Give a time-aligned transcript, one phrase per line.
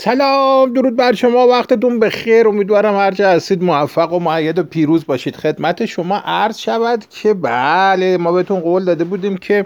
[0.00, 2.48] سلام درود بر شما وقتتون بخیر.
[2.48, 5.36] امیدوارم هرچه هستید موفق و معید و پیروز باشید.
[5.36, 9.64] خدمت شما عرض شود که بله ما بهتون قول داده بودیم که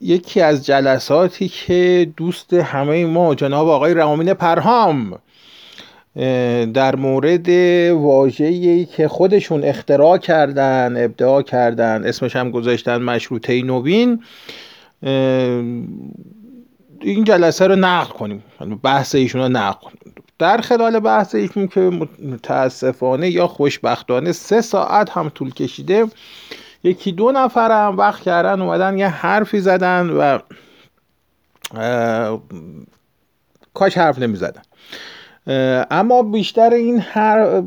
[0.00, 5.18] یکی از جلساتی که دوست همه ما جناب آقای رامین پرهام
[6.74, 7.48] در مورد
[7.92, 14.22] واژه‌ای که خودشون اختراع کردن ابداع کردن اسمش هم گذاشتن مشروطه نوین
[17.00, 18.44] این جلسه رو نقل کنیم.
[18.82, 20.14] بحث ایشون رو نقل کنیم.
[20.38, 21.80] در خلال بحث ایشون که
[22.22, 26.06] متاسفانه یا خوشبختانه سه ساعت هم طول کشیده
[26.84, 30.38] یکی دو نفر هم وقت کردن اومدن یه حرفی زدن و
[33.74, 34.62] کاش حرف نمی زدن
[35.90, 37.62] اما بیشتر این هر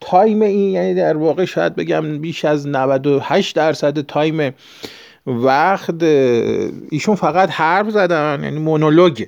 [0.00, 4.54] time این یعنی در واقع شاید بگم بیش از 98 درصد time
[5.26, 6.02] وقت
[6.90, 9.24] ایشون فقط حرف زدن یعنی مونولوگ.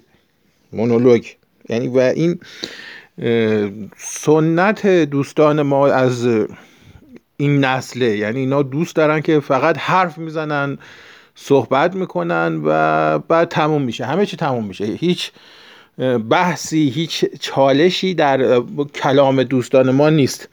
[0.73, 1.27] مونولوگ.
[1.69, 2.41] یعنی و این
[3.97, 6.29] سنت دوستان ما از
[7.37, 10.79] این نسله یعنی اینا دوست دارن که فقط حرف می‌زنن
[11.35, 14.05] صحبت می‌کنن و بعد تموم میشه.
[14.05, 14.85] همه چی تموم میشه.
[14.85, 15.31] هیچ
[16.31, 18.61] بحثی هیچ چالشی در
[18.95, 20.49] کلام دوستان ما نیست.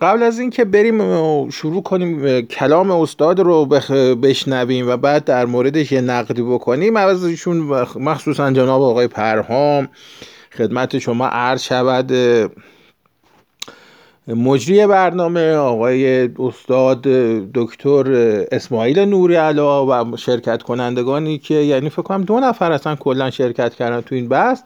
[0.00, 3.66] قبل از اینکه بریم شروع کنیم کلام استاد رو
[4.22, 7.56] بشنویم و بعد در موردش یه نقدی بکنیم ایشون
[7.96, 9.88] مخصوصا جناب آقای پرهام
[10.58, 12.12] خدمت شما عرض شود
[14.28, 17.02] مجری برنامه آقای استاد
[17.54, 18.04] دکتر
[18.52, 23.74] اسماعیل نوری علا و شرکت کنندگانی که یعنی فکر کنم دو نفر اصلا کلا شرکت
[23.74, 24.62] کردن تو این بحث.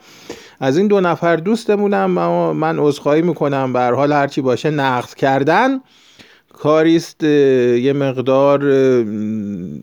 [0.60, 2.10] از این دو نفر دوستمونم
[2.52, 3.72] من عذرخواهی می‌کنم.
[3.72, 5.80] به حال هرچی باشه نقد کردن
[6.52, 8.64] کاریست یه مقدار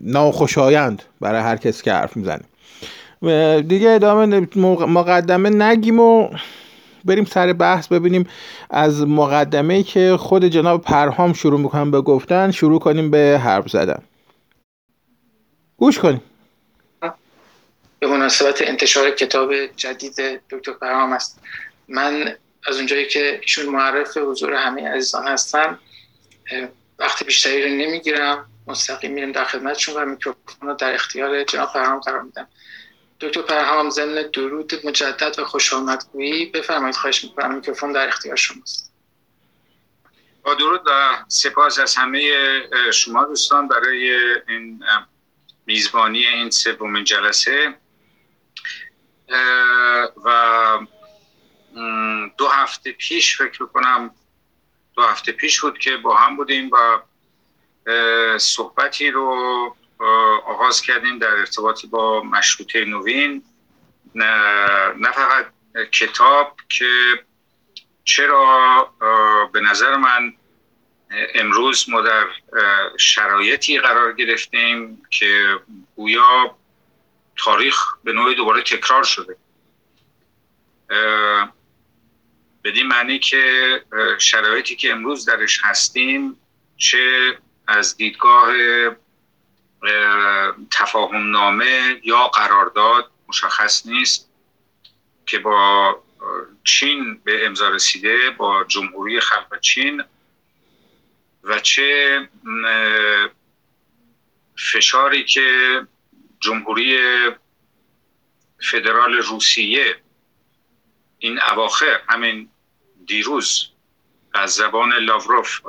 [0.02, 2.42] ناخوشایند برای هر کس که حرف می‌زنه.
[3.62, 4.48] دیگه ادامه
[4.86, 6.28] مقدمه نگیم و
[7.06, 8.28] بریم سر بحث ببینیم
[8.70, 14.02] از مقدمه که خود جناب پرهام شروع می‌کنم به گفتن شروع کنیم به حرف زدن.
[15.76, 16.22] گوش کنیم.
[17.98, 20.14] به مناسبت انتشار کتاب جدید
[20.50, 21.40] دکتر پرهام است.
[21.88, 22.34] من
[22.66, 25.78] از اونجایی که ایشون معرف حضور همه عزیزان هستم
[26.98, 28.44] وقتی بیشتری رو نمی‌گیرم.
[28.68, 32.48] مستقیم میرم در خدمتشون و میکروفون رو در اختیار جناب پرهام قرار میدم.
[33.20, 38.92] دکتر پرهام ضمن درود مجدد و خوش آمدگویی بفرمایید خواهش می‌کنم میکروفون در اختیار شماست.
[40.42, 42.30] با درود و سپاس از همه
[42.92, 44.14] شما دوستان برای
[44.48, 44.84] این
[45.66, 47.74] میزبانی این سومین جلسه.
[50.24, 50.78] و
[52.38, 54.10] دو هفته پیش فکر کنم
[54.94, 57.00] دو هفته پیش بود که با هم بودیم و
[58.38, 59.76] صحبتی رو
[60.46, 63.42] آغاز کردیم در ارتباطی با مشروطه نوین.
[64.14, 65.46] نه فقط
[65.92, 66.86] کتاب که
[68.04, 68.94] چرا
[69.52, 70.34] به نظر من
[71.34, 72.26] امروز ما در
[72.98, 75.58] شرایطی قرار گرفتیم که
[75.96, 76.56] گویا
[77.36, 79.36] تاریخ به نوعی دوباره تکرار شده.
[82.64, 83.84] بدین معنی که
[84.18, 86.40] شرایطی که امروز درش هستیم
[86.76, 88.52] چه از دیدگاه
[90.70, 94.30] تفاهم نامه یا قرارداد مشخص نیست
[95.26, 96.02] که با
[96.64, 100.04] چین به امضا رسیده با جمهوری خلق چین
[101.44, 102.28] و چه
[104.72, 105.80] فشاری که
[106.40, 106.98] جمهوری
[108.70, 109.96] فدرال روسیه
[111.18, 112.48] این اواخر همین
[113.06, 113.68] دیروز
[114.34, 115.60] از زبان لاوروف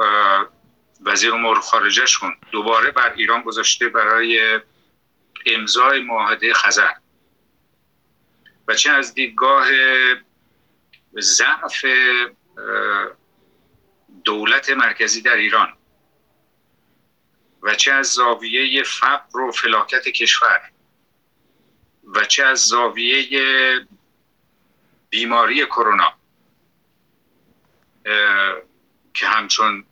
[1.06, 4.62] وزیر امور خارجهشون دوباره بر ایران گذاشته برای
[5.46, 6.94] امضای معاهده خزر.
[8.68, 9.68] و چه از دیدگاه
[11.20, 11.86] ضعف
[14.24, 15.74] دولت مرکزی در ایران
[17.62, 20.62] و چه از زاویه فقر و فلاکت کشور
[22.08, 23.88] و چه از زاویه
[25.10, 26.14] بیماری کرونا
[29.14, 29.86] که همچون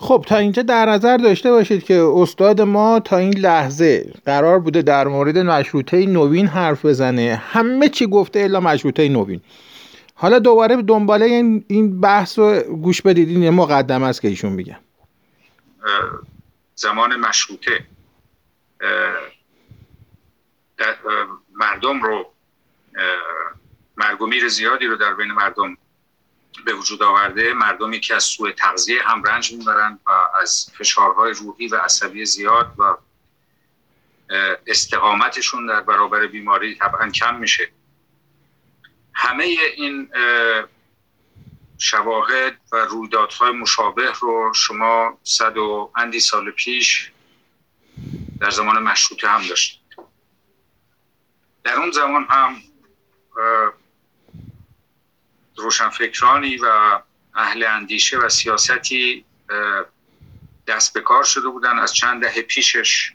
[0.00, 4.82] خب تا اینجا در نظر داشته باشید که استاد ما تا این لحظه قرار بوده
[4.82, 7.42] در مورد مشروطه نوین حرف بزنه.
[7.44, 9.40] همه چی گفته الا مشروطه نوین.
[10.14, 11.24] حالا دوباره دنباله
[11.68, 13.28] این بحث رو گوش بدید.
[13.28, 14.78] این مقدم است که ایشون میگن
[16.74, 17.84] زمان مشروطه.
[21.54, 22.26] مردم رو
[23.96, 25.76] مرگومیر زیادی رو در بین مردم
[26.68, 30.10] به وجود آورده مردمی که از سوء تغذیه هم رنج می‌برند و
[30.40, 32.96] از فشارهای روحی و عصبی زیاد و
[34.66, 37.72] استقامتشون در برابر بیماری طبعا کم میشه.
[39.14, 39.44] همه
[39.76, 40.10] این
[41.78, 47.12] شواهد و رویدادهای مشابه رو شما صد و اندی سال پیش
[48.40, 49.80] در زمان مشروطه هم داشتید.
[51.64, 52.56] در اون زمان هم
[55.58, 56.98] روشنفکرانی و
[57.34, 59.24] اهل اندیشه و سیاستی
[60.66, 63.12] دست به کار شده بودن از چند دهه پیشش.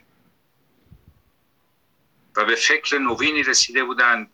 [2.36, 4.30] و به فکر نوینی رسیده بودند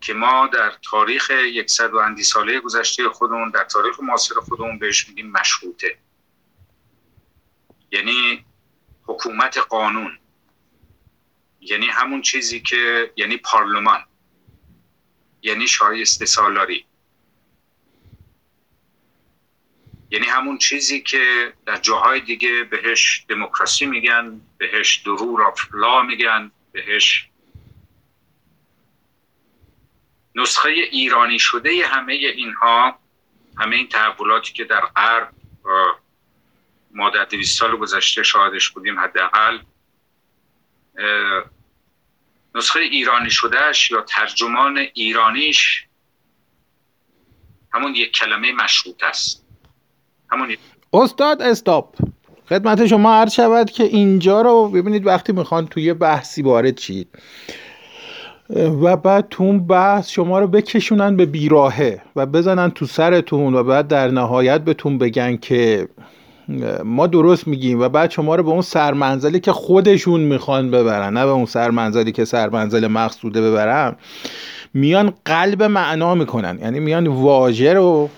[0.00, 5.08] که ما در تاریخ یکصد و اندی ساله گذشته خودمون در تاریخ معاصر خودمون بهش
[5.08, 5.98] میگیم مشروطه.
[7.90, 8.44] یعنی
[9.06, 10.18] حکومت قانون.
[11.60, 14.04] یعنی همون چیزی که یعنی پارلمان.
[15.42, 16.86] یعنی شایسته سالاری.
[20.10, 26.50] یعنی همون چیزی که در جاهای دیگه بهش دموکراسی میگن بهش درور آف لا میگن
[26.72, 27.28] بهش
[30.34, 32.98] نسخه ایرانی شده همه اینها
[33.58, 35.30] همه این تحولاتی که در غرب
[36.90, 39.58] ما در دویست سال گذشته شاهدش بودیم حداقل
[42.54, 45.86] نسخه ایرانی شدهش یا ترجمان ایرانیش
[47.72, 49.43] همون یک کلمه مشروط است.
[50.34, 50.56] همون
[50.92, 51.94] استاد استاپ.
[52.48, 57.08] خدمت شما عرض شود که اینجا رو ببینید وقتی می‌خوان توی بحثی وارد چید
[58.82, 63.62] و بعد تو اون بحث شما رو بکشونن به بیراهه و بزنن تو سرتون و
[63.62, 65.88] بعد در نهایت بهتون بگن که
[66.84, 71.24] ما درست میگیم و بعد شما رو به اون سرمنزلی که خودشون می‌خوان ببرن نه
[71.24, 73.96] به اون سرمنزلی که سرمنزل مقصوده ببرن
[74.74, 76.58] میان قلب معنا می‌کنن.
[76.62, 78.10] یعنی میان واژه رو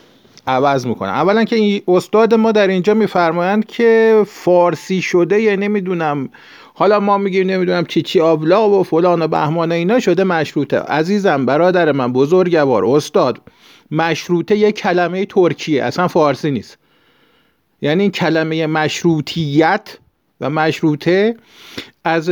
[0.47, 6.29] عوض می‌کنن اولا که این استاد ما در اینجا میفرمایند که فارسی شده یعنی نمی‌دونم
[6.75, 10.79] حالا ما میگیم نمی‌دونم چی چی آبلا و فلان و بهمان اینا شده مشروطه.
[10.79, 13.41] عزیزم برادر من بزرگوار استاد
[13.91, 16.79] مشروطه یه کلمه ترکیه اصلا فارسی نیست.
[17.83, 19.99] یعنی این کلمه مشروطیت
[20.41, 21.37] و مشروطه
[22.05, 22.31] از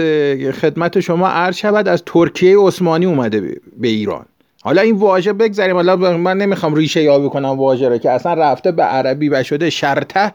[0.60, 4.26] خدمت شما عرض شود از ترکیه عثمانی اومده به ایران.
[4.64, 5.74] حالا این واژه بگذاریم.
[5.74, 9.70] حالا من نمی‌خوام ریشه یابی کنم واژه رو که اصلا رفته به عربی و شده
[9.70, 10.34] شرطه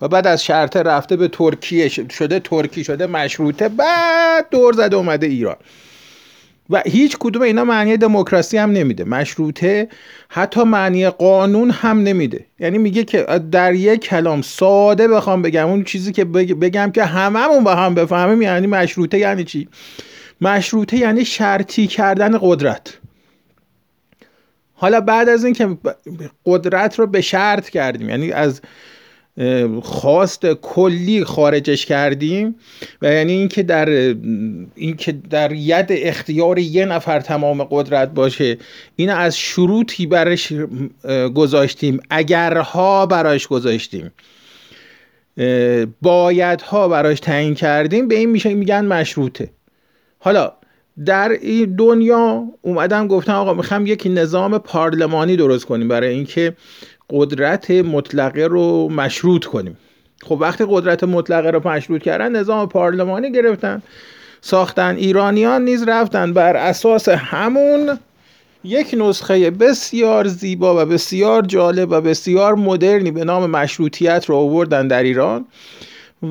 [0.00, 5.26] و بعد از شرطه رفته به ترکیه شده ترکی شده مشروطه بعد دور زده اومده
[5.26, 5.56] ایران.
[6.70, 9.04] و هیچ کدوم اینا معنی دموکراسی هم نمیده.
[9.04, 9.88] مشروطه
[10.28, 12.46] حتی معنی قانون هم نمیده.
[12.60, 13.22] یعنی میگه که
[13.52, 15.68] در یک کلام ساده بخوام بگم.
[15.68, 19.68] اون چیزی که بگم که هممون با هم بفهمیم یعنی مشروطه یعنی چی؟
[20.40, 22.98] مشروطه یعنی شرطی کردن قدرت.
[24.74, 25.76] حالا بعد از اینکه
[26.46, 28.60] قدرت رو به شرط کردیم یعنی از
[29.82, 32.54] خواست کلی خارجش کردیم
[33.02, 33.88] و یعنی اینکه در
[34.74, 38.58] اینکه در ید اختیار یه نفر تمام قدرت باشه
[38.96, 40.52] این از شروطی برش
[41.34, 44.12] گذاشتیم اگرها براش گذاشتیم.
[46.02, 49.50] بایدها براش تعیین کردیم به این میشه میگن مشروطه.
[50.18, 50.52] حالا
[51.06, 56.56] در این دنیا اومدم گفتم آقا می‌خوام یک نظام پارلمانی درست کنیم برای اینکه
[57.10, 59.78] قدرت مطلقه رو مشروط کنیم.
[60.22, 63.82] خب وقتی قدرت مطلقه رو مشروط کردن نظام پارلمانی گرفتن
[64.40, 64.96] ساختن.
[64.96, 66.32] ایرانیان نیز رفتن.
[66.32, 67.98] بر اساس همون
[68.64, 74.88] یک نسخه بسیار زیبا و بسیار جالب و بسیار مدرنی به نام مشروطیت رو آوردن
[74.88, 75.46] در ایران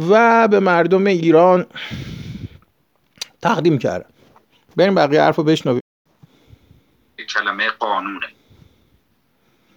[0.09, 1.65] و به مردم ایران
[3.41, 4.12] تقدیم کردن.
[4.77, 5.81] بریم بقیه حرف رو بشنویم
[7.29, 8.27] کلمه قانونه.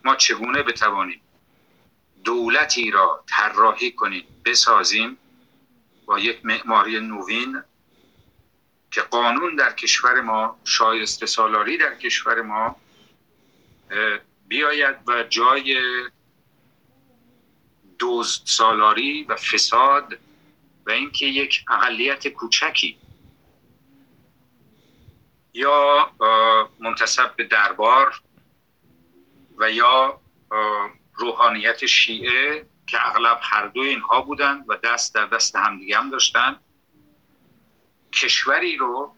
[0.04, 1.20] ما چگونه بتوانیم
[2.24, 5.16] دولتی را طراحی کنیم بسازیم
[6.06, 7.62] با یک معماری نوین
[8.90, 12.76] که قانون در کشور ما شایسته سالاری در کشور ما
[14.48, 15.80] بیاید و جای
[17.98, 20.18] دوز سالاری و فساد
[20.86, 22.98] و اینکه یک اقلیت کوچکی
[25.56, 26.10] یا
[26.80, 28.20] منتصب به دربار
[29.56, 30.20] و یا
[31.14, 36.60] روحانیت شیعه که اغلب هر دو اینها بودند و دست در دست همدیگه هم داشتن.
[38.12, 39.14] کشوری رو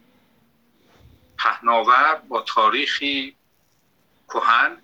[1.39, 3.37] پهناور با تاریخی
[4.29, 4.83] کهن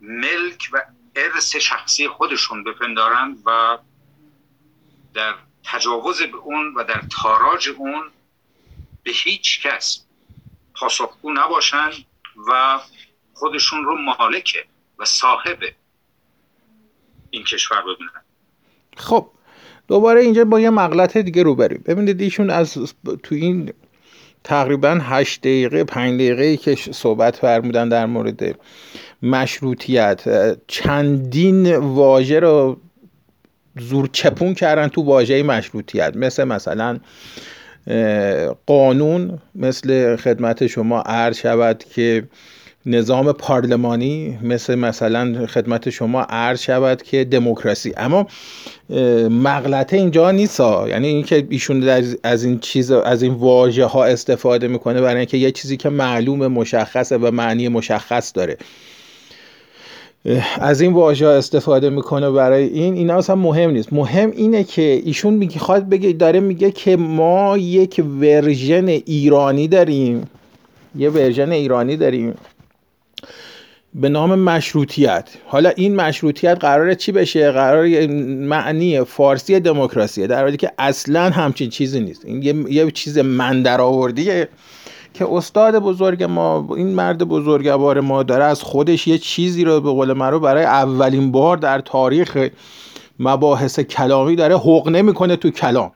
[0.00, 0.82] ملک و
[1.16, 3.78] ارث شخصی خودشون بپندارند و
[5.14, 8.10] در تجاوز به اون و در تاراج اون
[9.04, 10.04] به هیچ کس
[10.74, 11.92] پاسخگو نباشند
[12.48, 12.78] و
[13.34, 14.66] خودشون رو مالک
[14.98, 15.58] و صاحب
[17.30, 18.22] این کشور ببینن.
[18.96, 19.26] خب
[19.88, 23.72] دوباره اینجا با یه مغلط دیگه رو بریم ببینید ایشون از تو این
[24.44, 28.58] تقریبا هشت دقیقه پنج دقیقه که صحبت فرمودن در مورد
[29.22, 30.24] مشروطیت
[30.66, 32.80] چندین واژه رو
[33.78, 36.16] زور چپون کردن تو واژه مشروطیت.
[36.16, 37.00] مثل مثلا
[38.66, 42.24] قانون مثل خدمت شما عرض شود که
[42.86, 47.92] نظام پارلمانی مثل مثلا خدمت شما عرض شود که دموکراسی.
[47.96, 48.26] اما
[49.28, 51.88] مغلطه اینجا نیست یعنی اینکه ایشون
[52.22, 56.46] از این چیز از این واژه ها استفاده می‌کنه برای اینکه یه چیزی که معلوم
[56.46, 58.56] مشخصه و معنی مشخص داره.
[60.60, 63.92] از این واژه استفاده می‌کنه برای این اینا اصلا مهم نیست.
[63.92, 70.28] مهم اینه که ایشون می‌خواد بگه داره میگه که ما یک version ایرانی داریم.
[70.96, 72.34] یه version ایرانی داریم
[73.94, 75.28] به نام مشروطیت.
[75.46, 81.70] حالا این مشروطیت قراره چی بشه؟ قرار معنی فارسی دموکراسیه در حالی که اصلا همچین
[81.70, 82.24] چیزی نیست.
[82.24, 84.48] این یه, یه چیز من در آوردیه.
[85.14, 89.90] که استاد بزرگ ما این مرد بزرگوار ما داره از خودش یه چیزی رو به
[89.90, 92.48] قول رو برای اولین بار در تاریخ
[93.18, 95.92] مباحث کلامی داره حقنه می‌کنه تو کلام.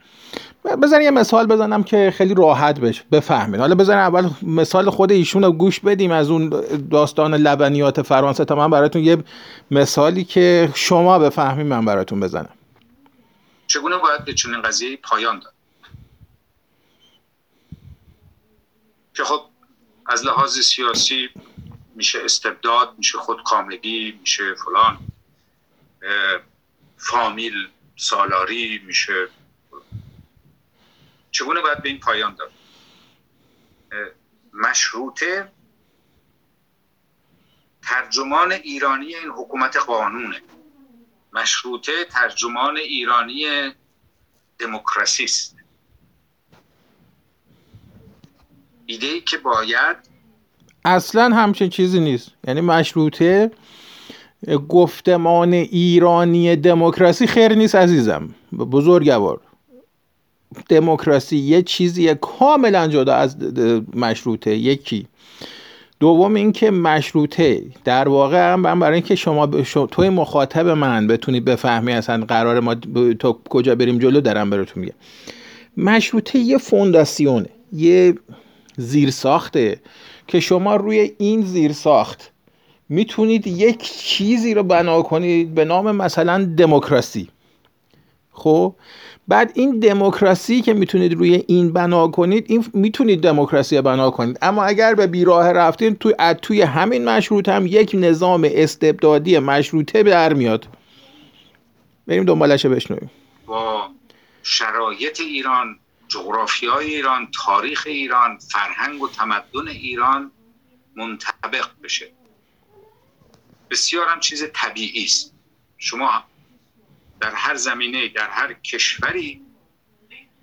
[0.82, 5.44] بزن یه مثال بزنم که خیلی راحت بشه بفهمید حالا بزن اول مثال خود ایشون
[5.44, 6.52] رو گوش بدیم از اون
[6.90, 9.16] داستان لبنیات فرانسه تا من براتون یه
[9.70, 12.48] مثالی که شما بفهمید من براتون بزنم.
[13.66, 15.52] چگونه باید به چنین قضیه پایان داد؟
[19.18, 19.44] که خب
[20.06, 21.30] از لحاظ سیاسی
[21.94, 24.98] میشه استبداد میشه خودکامگی میشه فلان
[26.96, 29.28] فامیل سالاری میشه
[31.30, 32.52] چگونه باید به این پایان داد؟
[34.52, 35.52] مشروطه
[37.82, 40.42] ترجمان ایرانی این حکومت قانونه.
[41.32, 43.72] مشروطه ترجمان ایرانی
[44.58, 45.28] دموکراسی
[48.90, 49.97] ایده ای که باید
[50.85, 52.30] اصلا همچین چیزی نیست.
[52.47, 53.50] یعنی مشروطه
[54.68, 58.28] گفتمان ایرانی دموکراسی خیر نیست عزیزم.
[58.59, 59.40] بزرگوار.
[60.68, 63.37] دموکراسی یه چیزی کاملا جدا از
[63.95, 64.57] مشروطه.
[64.57, 65.07] یکی.
[66.00, 67.62] دوم اینکه مشروطه.
[67.85, 69.47] در واقع من برای اینکه شما
[69.87, 72.75] توی مخاطب من بتونی بفهمی اصلا قرار ما
[73.18, 74.95] تا کجا بریم جلو دارم براتون میگم.
[75.76, 77.49] مشروطه یه فونداسیونه.
[77.73, 78.14] یه
[78.78, 79.80] زیرساخته.
[80.26, 82.32] که شما روی این زیرساخت
[82.88, 87.28] می‌تونید یک چیزی رو بنا کنید به نام مثلا دموکراسی.
[88.32, 88.75] خب؟
[89.28, 94.38] بعد این دموکراسی که می‌تونید روی این بنا کنید این می‌تونید دموکراسی بنا کنید.
[94.42, 100.35] اما اگر به بیراه رفتین توی توی همین مشروط هم یک نظام استبدادی مشروطه در
[100.35, 100.68] میاد.
[102.06, 103.11] بریم دنبالش بشنویم.
[103.47, 103.82] با
[104.42, 105.76] شرایط ایران
[106.08, 110.32] جغرافیای ایران تاریخ ایران فرهنگ و تمدن ایران
[110.96, 112.12] منطبق بشه.
[113.70, 115.34] بسیار هم چیز طبیعی است.
[115.78, 116.24] شما
[117.20, 119.46] در هر زمینه در هر کشوری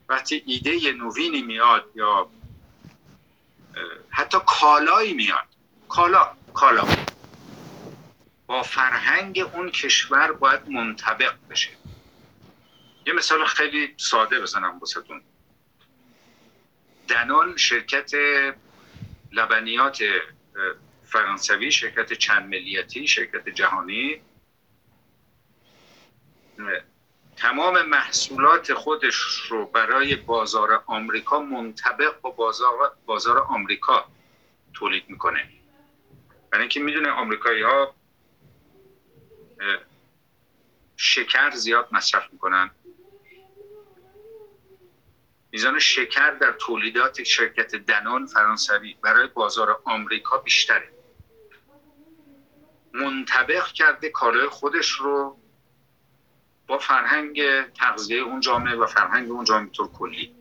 [0.09, 2.29] وقتی ایده نوینی میاد یا
[4.09, 5.47] حتی کالایی میاد.
[5.89, 6.87] کالا کالا.
[8.47, 11.69] با فرهنگ اون کشور باید منطبق بشه.
[13.05, 15.21] یه مثال خیلی ساده بزنم بسیتون
[17.07, 18.11] دنون شرکت
[19.31, 19.97] لبنیات
[21.03, 24.21] فرانسوی شرکت چند ملیتی شرکت جهانی.
[27.37, 29.15] تمام محصولات خودش
[29.49, 34.11] رو برای بازار آمریکا منطبق با بازار, بازار آمریکا
[34.73, 35.49] تولید می‌کنه.
[36.51, 37.95] برای اینکه می‌دونه آمریکایی ها
[40.95, 42.74] شکر زیاد مصرف می‌کنن.
[45.55, 50.89] میزان شکر در تولیدات شرکت دنان فرانسوی برای بازار آمریکا بیشتره.
[52.93, 55.37] منطبق کرده کالای خودش رو
[56.67, 60.35] با فرهنگ تغذیه اون جامعه و فرهنگ اون جامعه طور کلی.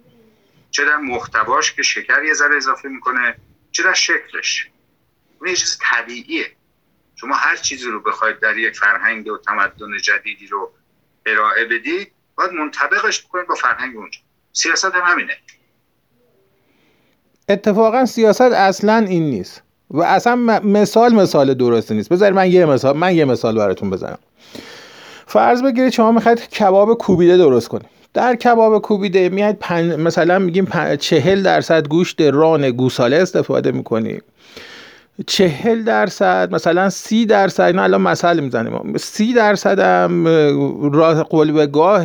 [0.70, 3.36] چه در محتواش که شکر یه ذره اضافه می‌کنه
[3.72, 4.70] چه در شکلش.
[5.38, 6.56] اون یه چیز طبیعیه.
[7.16, 10.72] شما هر چیزی رو بخواید در یک فرهنگ و تمدن جدیدی رو
[11.26, 14.20] ارائه بدید باید منطبقش بکنید با فرهنگ اونجا.
[14.56, 15.32] سیاست هم همینه.
[17.48, 19.62] اتفاقا سیاست اصلا این نیست.
[19.90, 22.08] و اصلا مثال مثال درستی نیست.
[22.08, 24.18] بذارید من یه مثال من یه مثال براتون بزنم.
[25.26, 27.86] فرض بگیرید شما می‌خواید کباب کوبیده درست کنید.
[28.14, 29.96] در کباب کوبیده میاد پن...
[29.96, 30.96] مثلا میگیم پن...
[30.96, 34.22] چهل درصد گوشت ران گوساله استفاده می‌کنیم.
[35.26, 38.96] چهل درصد مثلا سی درصد نه الان مثال می‌زنیم.
[38.96, 40.26] سی درصد هم
[40.92, 42.04] راه قلبگاه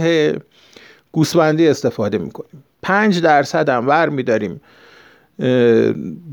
[1.12, 2.64] گوسفندی استفاده می‌کنیم.
[2.82, 4.62] پنج درصد هم ور میداریم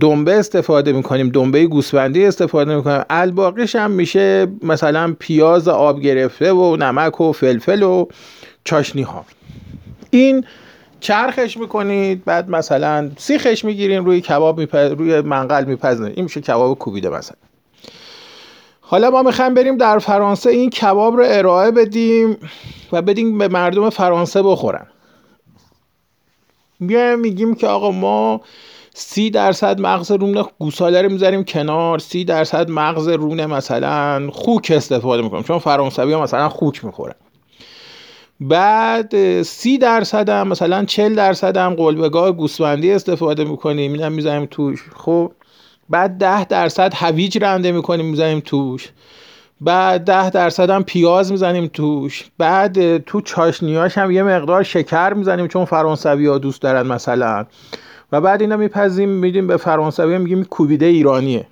[0.00, 3.04] دنبه استفاده می‌کنیم دنبه گوسفندی استفاده می‌کنیم.
[3.10, 8.06] الباقیش هم میشه مثلا پیاز آب گرفته و نمک و فلفل و
[8.64, 9.24] چاشنی ها
[10.10, 10.44] این
[11.00, 14.92] چرخش می‌کنید بعد مثلا سیخش می‌گیرین روی کباب میپز...
[14.92, 16.12] روی منقل میپزنید.
[16.16, 17.36] این میشه کباب کوبیده مثلا.
[18.88, 22.36] حالا ما می‌خوایم بریم در فرانسه این کباب رو ارائه بدیم
[22.92, 24.86] و بدیم به مردم فرانسه بخورن.
[26.80, 28.40] میایم میگیم که آقا ما
[28.94, 35.22] سی درصد مغز رون گوساله رو می‌ذاریم کنار سی درصد مغز رون مثلا خوک استفاده
[35.22, 37.14] می‌کنیم چون فرانسوی ها مثلا خوک می‌خورن.
[38.40, 44.84] بعد سی درصد هم مثلا چل درصد هم قلبگاه گوسفندی استفاده می‌کنیم اینم می‌ذاریم توش.
[44.96, 45.32] خب
[45.90, 48.88] بعد ده درصد هویج رنده می‌کنیم می‌ذاریم توش.
[49.60, 52.24] بعد ده درصد هم پیاز می‌زنیم توش.
[52.38, 57.46] بعد تو چاشنیاش هم یه مقدار شکر می‌زنیم چون فرانسوی ها دوست دارن مثلا.
[58.12, 61.46] و بعد اینا میپذیم میدیم به فرانسوی میگیم کوبیده ایرانیه.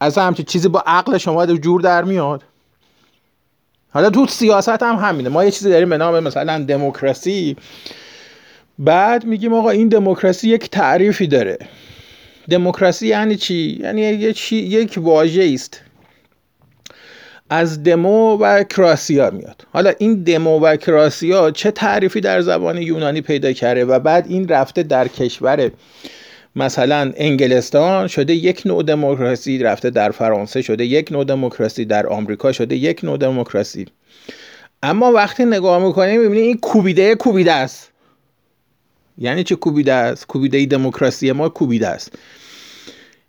[0.00, 2.42] از همچین چیزی با عقل شما جور در میاد.
[3.94, 5.28] حالا تو سیاست هم همینه.
[5.28, 7.56] ما یه چیزی داریم به نام مثلا دموکراسی.
[8.78, 11.58] بعد میگیم آقا این دموکراسی یک تعریفی داره.
[12.50, 15.80] دموکراسی یعنی چی؟ یعنی یک یک واژه است
[17.50, 19.66] از دمو و کراسیا میاد.
[19.72, 24.48] حالا این دمو و کراسیا چه تعریفی در زبان یونانی پیدا کرده و بعد این
[24.48, 25.70] رفته در کشور
[26.56, 32.52] مثلا انگلستان شده یک نوع دموکراسی رفته در فرانسه شده یک نوع دموکراسی در آمریکا
[32.52, 33.86] شده یک نوع دموکراسی.
[34.82, 37.91] اما وقتی نگاه می‌کنیم می‌بینیم این کوبیده کوبیده است.
[39.18, 42.12] یعنی چه کوبیده است؟ کوبیده دموکراسی ما کوبیده است.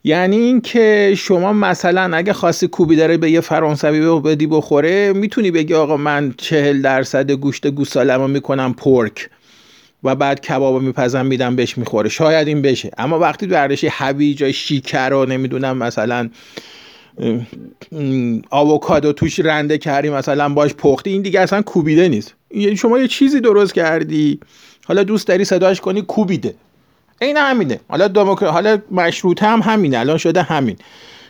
[0.03, 5.73] یعنی اینکه شما مثلا اگه خاصی کوبی داره به یه فرانسوی بدی بخوره می‌تونی بگی
[5.73, 9.29] آقا من چهل درصد گوشت گوسالمو می‌کنم پورک
[10.03, 12.09] و بعد کبابو میپزم میدم بهش می‌خوره.
[12.09, 12.91] شاید این بشه.
[12.97, 16.29] اما وقتی برداشتی هویج شیکر رو نمی‌دونم مثلا
[18.49, 22.33] آووکادو توش رنده کردی مثلا باش پختی این دیگه اصلا کوبیده نیست.
[22.55, 24.39] یعنی شما یه چیزی درست کردی.
[24.85, 26.55] حالا دوست داری صداش کنی کوبیده.
[27.21, 27.79] این همینه.
[27.87, 28.45] حالا دموکر...
[28.45, 29.99] حالا مشروطه هم همینه.
[29.99, 30.77] الان شده همین.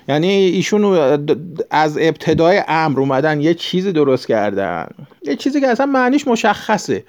[0.08, 0.84] یعنی ایشون
[1.70, 4.88] از ابتدای امر اومدن یه چیزی درست کردن.
[5.24, 7.04] یه چیزی که اصلا معنیش مشخصه.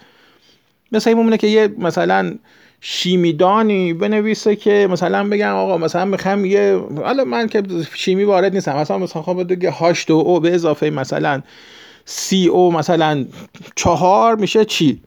[0.92, 2.34] مثل این که یه مثلا
[2.80, 7.62] شیمیدانی بنویسه که مثلا بگم آقا مثلا می‌خوام یه حالا من که
[7.94, 8.76] شیمی وارد نیستم.
[8.76, 11.42] مثلا مثلا خب بگه هاش دو او به اضافه مثلا
[12.04, 13.24] سی او مثلا
[13.74, 15.00] چهار میشه چی؟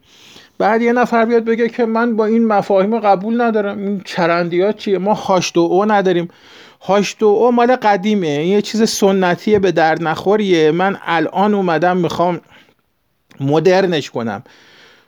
[0.58, 3.78] بعد یه نفر بیاد بگه که من با این مفاهیم قبول ندارم.
[3.78, 6.28] این چرندیات چیه؟ ما هاش دو او نداریم.
[6.80, 8.46] هاش دو او مال قدیمه.
[8.46, 10.70] یه چیز سنتیه به درد نخوریه.
[10.70, 12.40] من الان اومدم می‌خوام
[13.40, 14.42] مدرنش کنم.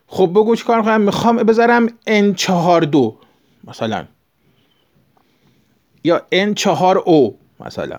[0.06, 3.16] خب بگو چی کار کنم می‌خوام بذارم n 4 دو
[3.64, 4.04] مثلا.
[6.04, 7.98] یا n 4 او مثلا.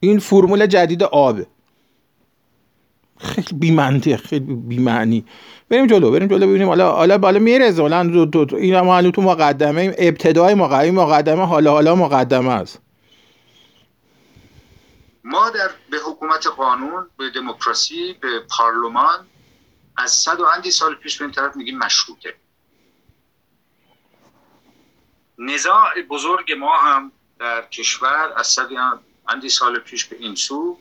[0.00, 1.46] این فرمول جدید آبه
[3.18, 5.24] خیلی بیمنطق خیلی بیمعنی.
[5.68, 6.68] بریم جلو بریم جلو ببینیم.
[6.68, 7.82] حالا حالا بالا میرزه.
[7.82, 8.00] حالا
[8.52, 12.80] این هم تو مقدمه ابتدای مقدمه مقدمه حالا حالا مقدمه است.
[15.24, 19.26] ما در به حکومت قانون به دموکراسی به پارلمان
[19.96, 22.34] از صد و اندی سال پیش به این طرف میگیم مشروطه.
[25.38, 28.68] نزاع بزرگ ما هم در کشور از صد
[29.28, 30.78] اندی سال پیش به این سو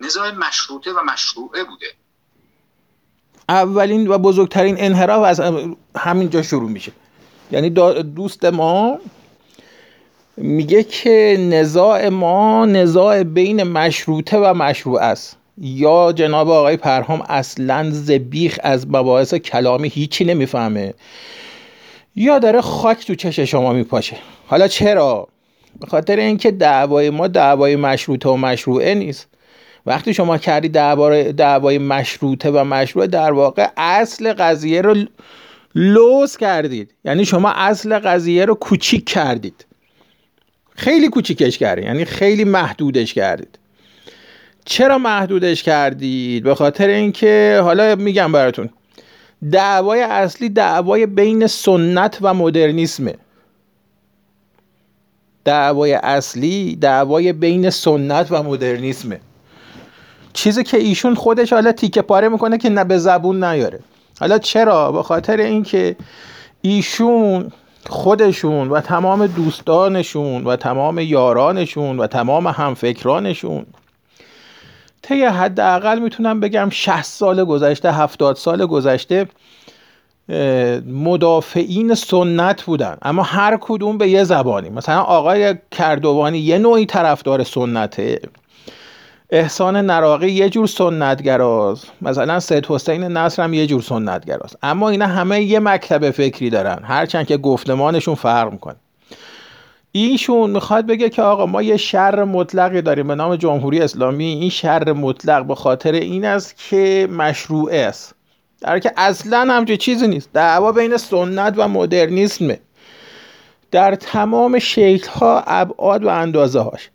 [0.00, 1.86] نزاع مشروطه و مشروعه بوده.
[3.48, 5.40] اولین و بزرگترین انحراف از
[5.96, 6.92] همینجا شروع میشه.
[7.52, 7.70] یعنی
[8.02, 8.98] دوست ما
[10.36, 15.36] میگه که نزاع ما نزاع بین مشروطه و مشروع است.
[15.60, 20.94] یا جناب آقای پرهام اصلا زبیخ از مباحث کلامی هیچی نمی‌فهمه.
[22.16, 24.16] یا داره خاک تو چش شما میپاشه.
[24.46, 25.28] حالا چرا؟
[25.80, 29.28] به خاطر اینکه دعوای ما دعوای مشروطه و مشروعه نیست.
[29.88, 30.68] وقتی شما کردی
[31.32, 34.94] دعوای مشروطه و مشروعه در واقع اصل قضیه رو
[35.74, 36.94] لوس کردید.
[37.04, 39.66] یعنی شما اصل قضیه رو کوچیک کردید.
[40.70, 41.84] خیلی کوچیکش کردید.
[41.84, 43.58] یعنی خیلی محدودش کردید.
[44.64, 48.70] چرا محدودش کردید؟ به خاطر اینکه حالا میگم براتون.
[49.52, 53.14] دعوای اصلی دعوای بین سنت و مدرنیسمه.
[55.44, 59.20] دعوای اصلی دعوای بین سنت و مدرنیسمه.
[60.38, 63.80] چیزی که ایشون خودش حالا تیکه پاره می‌کنه که نه به زبون نیاره.
[64.20, 65.96] حالا چرا؟ به خاطر اینکه
[66.62, 67.52] ایشون
[67.86, 73.66] خودشون و تمام دوستانشون و تمام یارانشون و تمام همفکرانشون
[75.02, 79.26] طی حداقل می‌تونم بگم 60 سال گذشته 70 سال گذشته
[80.86, 82.96] مدافعین سنت بودن.
[83.02, 84.70] اما هر کدوم به یه زبانی.
[84.70, 88.20] مثلا آقای کردوانی یه نوعی طرفدار سنته.
[89.30, 95.06] احسان نراقی یه جور سنتگراست مثلا سید حسین نصر هم یه جور سنتگراست اما اینا
[95.06, 96.80] همه یه مکتب فکری دارن.
[96.84, 98.76] هرچند که گفتمانشون فرق می‌کنه.
[99.92, 103.08] ایشون می‌خواد بگه که آقا ما یه شر مطلقی داریم.
[103.08, 104.24] به نام جمهوری اسلامی.
[104.24, 108.14] این شر مطلق به خاطر این است که مشروعه است.
[108.60, 110.30] در که اصلا همچه چیزی نیست.
[110.32, 112.60] دعوا بین سنت و مدرنیسمه.
[113.70, 116.90] در تمام شکل ها ابعاد و اندازه هاش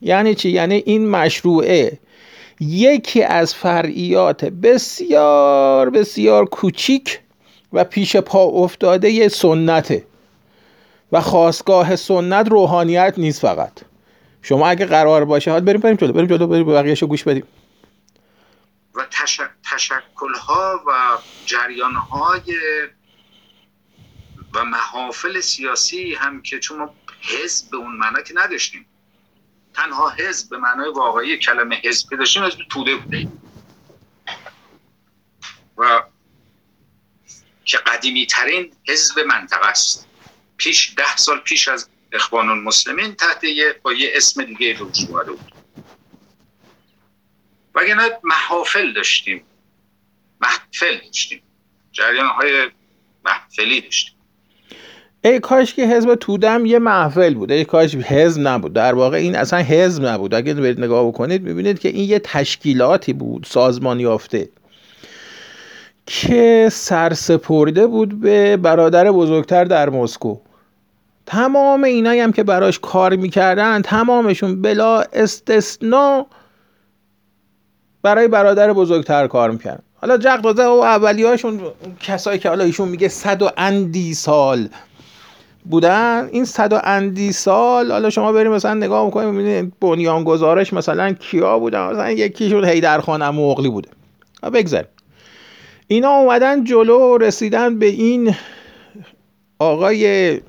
[0.00, 1.98] یعنی چی؟ یعنی این مشروعه.
[2.60, 7.20] یکی از فرعیات بسیار بسیار کوچیک
[7.72, 10.06] و پیش پا افتاده سنته.
[11.12, 13.72] و خواستگاه سنت روحانیت نیست فقط.
[14.42, 17.44] شما اگه قرار باشه حال بریم بریم جلو بریم جلو بریم بقیه‌شو گوش بدیم.
[18.94, 19.00] و
[19.72, 20.92] تشکل ها و
[21.46, 22.54] جریان های
[24.54, 28.86] و محافل سیاسی هم که چون ما حزب به اون معنا که نداشتیم.
[29.76, 33.28] تنها حزب به معنای واقعی کلمه حزب داشتیم حزب توده بوده.
[35.78, 36.02] و
[37.64, 40.06] که قدیمی ترین حزب منطقه است.
[40.56, 45.52] پیش ده سال پیش از اخوان المسلمین تحت یه با یه اسم دیگه روش بود.
[47.74, 49.44] وگرنه محافل داشتیم.
[50.40, 51.42] محفل داشتیم.
[51.92, 52.70] جریان های
[53.24, 54.15] محفلی داشتیم.
[55.26, 57.52] ای کاش که حزب تودم یه محفل بود.
[57.52, 58.72] ای کاش حزب نبود.
[58.72, 60.34] در واقع این اصلا حزب نبود.
[60.34, 64.48] اگه برید نگاه بکنید ببینید که این یه تشکیلاتی بود سازمان یافته
[66.06, 70.36] که سرسپرده بود به برادر بزرگتر در مسکو.
[71.26, 76.26] تمام اینایی هم که براش کار می‌کردن تمامشون بلا استثنا
[78.02, 79.82] برای برادر بزرگتر کار می‌کردن.
[79.94, 81.60] حالا جغدازه و اولی هاشون
[82.00, 84.68] کسایی که حالا ایشون میگه صد و اندی سال
[85.70, 91.12] بودن این صد و اندی سال حالا شما بریم مثلا نگاه می‌کنیم ببینید بنیانگذارش مثلا
[91.12, 93.88] کیا بودن؟ مثلا یکیشون هیدرخان مغلی بوده.
[94.54, 94.88] بگذاریم.
[95.86, 98.34] اینا اومدن جلو رسیدن به این
[99.58, 100.40] آقای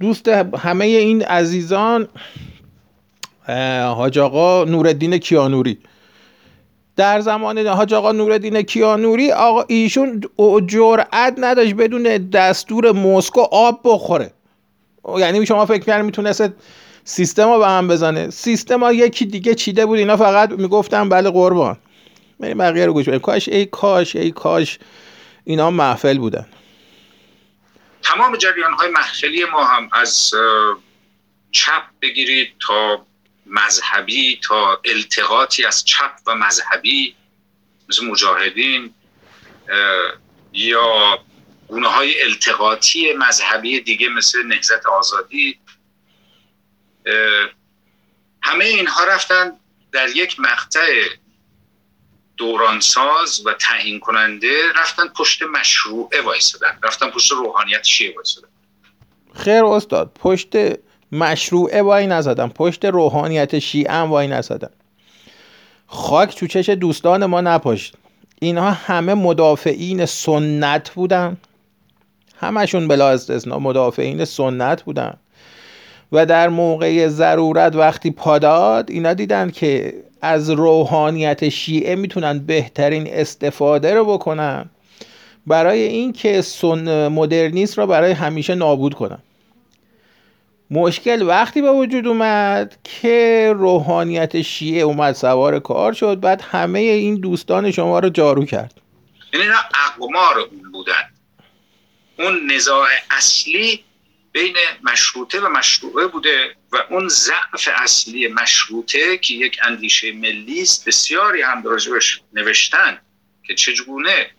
[0.00, 0.28] دوست
[0.58, 2.08] همه این عزیزان
[3.96, 5.78] حاج آقا نورالدین کیانوری.
[6.98, 10.20] در زمان حاج آقا نورالدین کیانوری آقا ایشون
[10.66, 14.32] جرأت نداشت بدون دستور مسکو آب بخوره.
[15.18, 16.52] یعنی شما فکر کردین می‌تونست
[17.04, 18.30] سیستم ها به هم بزنه.
[18.30, 21.76] سیستم ها یکی دیگه چیده بود اینا فقط می‌گفتن بله قربان.
[22.40, 24.78] بریم بقیه رو گوش کاش ای کاش ای کاش
[25.44, 26.46] اینا محفل بودن.
[28.02, 30.30] تمام جریان های محفلی ما هم از
[31.50, 33.07] چپ بگیرید تا
[33.48, 37.16] مذهبی تا التقاطی از چپ و مذهبی
[37.88, 38.94] مثل مجاهدین
[40.52, 41.18] یا
[41.68, 45.58] گونه های التقاطی مذهبی دیگه مثل نهزت آزادی
[48.42, 49.52] همه اینها رفتن
[49.92, 51.08] در یک مقطع
[52.36, 58.48] دورانساز و تعیین کننده رفتن پشت مشروعه وایسادن رفتن پشت روحانیت شیعه وایسادن.
[59.34, 60.56] خیر استاد پشت
[61.12, 64.70] مشروعه وای نزدن پشت روحانیت شیعه هم وای نزدن
[65.86, 67.94] خاک تو چش دوستان ما نپاشت
[68.40, 71.36] اینها همه مدافعین سنت بودن.
[72.36, 75.14] همشون بلا استثنا مدافعین سنت بودن.
[76.12, 83.94] و در موقع ضرورت وقتی پاداد اینا دیدن که از روحانیت شیعه می‌تونن بهترین استفاده
[83.94, 84.70] رو بکنن.
[85.46, 89.18] برای اینکه سن مدرنیست را برای همیشه نابود کنن.
[90.70, 97.14] مشکل وقتی به وجود اومد که روحانیت شیعه اومد سوار کار شد بعد همه این
[97.14, 98.80] دوستان شما رو جارو کرد.
[99.32, 101.10] یعنی اینا اقمار اون بودن.
[102.18, 103.84] اون نزاع اصلی
[104.32, 110.88] بین مشروطه و مشروعه بوده و اون ضعف اصلی مشروطه که یک اندیشه ملی است
[110.88, 113.00] بسیاری هم راجبش نوشتن
[113.46, 114.30] که چگونه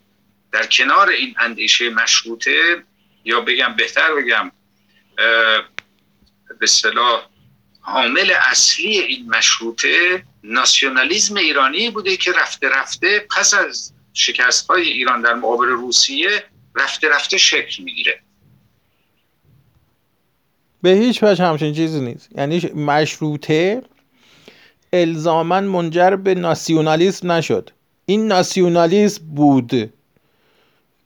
[0.52, 2.84] در کنار این اندیشه مشروطه
[3.26, 4.52] یا بگم بهتر بگم
[6.60, 7.22] به صلاح
[7.82, 15.22] حامل اصلی این مشروطه ناسیونالیزم ایرانی بوده که رفته رفته پس از شکست های ایران
[15.22, 16.44] در مقابل روسیه
[16.76, 18.20] رفته رفته شکل می‌گیره.
[20.82, 22.30] به هیچ وجه همچین چیزی نیست.
[22.38, 23.82] یعنی مشروطه
[24.94, 27.70] الزاما منجر به ناسیونالیسم نشد.
[28.06, 29.94] این ناسیونالیسم بود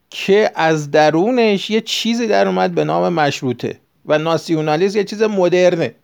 [0.10, 3.80] که از درونش یه چیزی در اومد به نام مشروطه.
[4.06, 5.96] و ناسیونالیسم یه چیز مدرنه.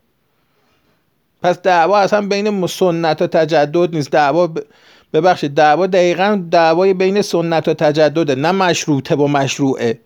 [1.43, 4.12] پس دعوا اصلا بین سنت و تجدد نیست.
[4.12, 4.53] دعوا
[5.13, 9.99] ببخشید دعوا دقیقا دعوای بین سنت و تجدده نه مشروطه و مشروعه.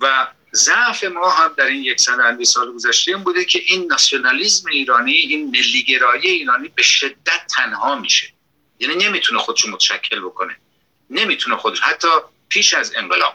[0.00, 3.86] و ضعف ما هم در این یک سال اندی سال گذشته این بوده که این
[3.90, 8.26] ناسیونالیزم ایرانی این ملیگرایی ایرانی به شدت تنها میشه.
[8.80, 10.56] یعنی نمی‌تونه خودشو متشکل بکنه.
[11.10, 12.08] نمی‌تونه خودش حتی
[12.48, 13.34] پیش از انقلاب.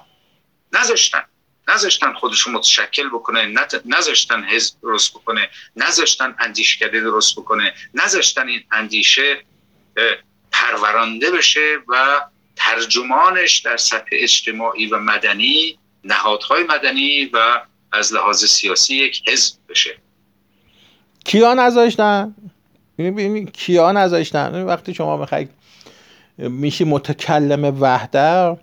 [0.73, 1.23] نذاشتن.
[1.67, 3.53] نذاشتن خودشو متشکل بکنه
[3.85, 9.37] نذاشتن حزب درست بکنه نذاشتن اندیشکده درست بکنه نذاشتن این اندیشه
[10.51, 12.21] پرورانده بشه و
[12.55, 19.97] ترجمانش در سطح اجتماعی و مدنی نهادهای مدنی و از لحاظ سیاسی یک حزب بشه.
[21.25, 22.35] کیا نذاشتن؟
[23.53, 25.49] کیا نذاشتن؟ وقتی شما می‌خواید
[26.37, 28.57] میشی متکلم وحده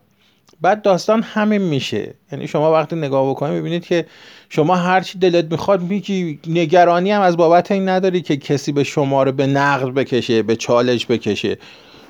[0.64, 2.14] بعد داستان همین میشه.
[2.32, 4.06] یعنی شما وقتی نگاه بکنید می‌بینید که
[4.48, 8.84] شما هر چی دلت می‌خواد میگی نگرانی هم از بابت این نداری که کسی به
[8.84, 11.58] شما رو به نقد بکشه به چالش بکشه.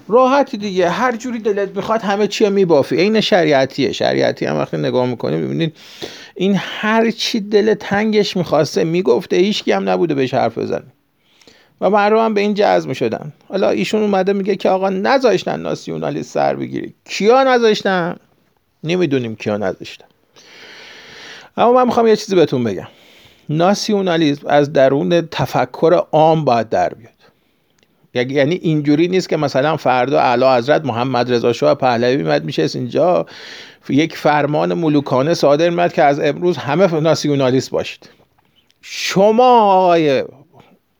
[0.09, 0.89] راحتی دیگه.
[0.89, 2.97] هر جوری دلت می‌خواد همه چی میبافی.
[2.97, 3.93] عین شریعتیه.
[3.93, 5.77] شریعتی هم وقتی نگاه می‌کنیم ببینید
[6.35, 10.87] این هر چی دل تنگش می‌خواسته می‌گفته هیچ هم نبوده بهش حرف بزنه.
[11.81, 16.33] و مردم هم به این جذب شدن حالا ایشون اومده میگه که آقا نذاشتن ناسیونالیست
[16.33, 18.17] سر بگیری کیا نذاشتن؟
[18.85, 20.07] نمی‌دونیم کیا نذاشتن
[21.57, 22.87] اما من می‌خوام یه چیزی بهتون بگم.
[23.49, 27.15] ناسیونالیسم از درون تفکر عام باید در بیاد.
[28.31, 33.27] یعنی اینجوری نیست که مثلا فردا اعلی حضرت محمد رضا شاه پهلوی میاد میشه اینجا.
[33.89, 38.09] یک فرمان ملوکانه صادر میاد که از امروز همه ناسیونالیست باشید.
[38.83, 40.25] شما آقای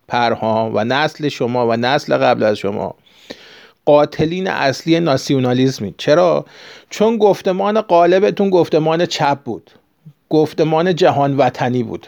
[0.09, 2.95] پرهام و نسل شما و نسل قبل از شما
[3.85, 6.45] قاتلین اصلی ناسیونالیزمی چرا؟
[6.91, 9.71] چون گفتمان قالبتون گفتمان چپ بود.
[10.31, 12.07] گفتمان جهان وطنی بود.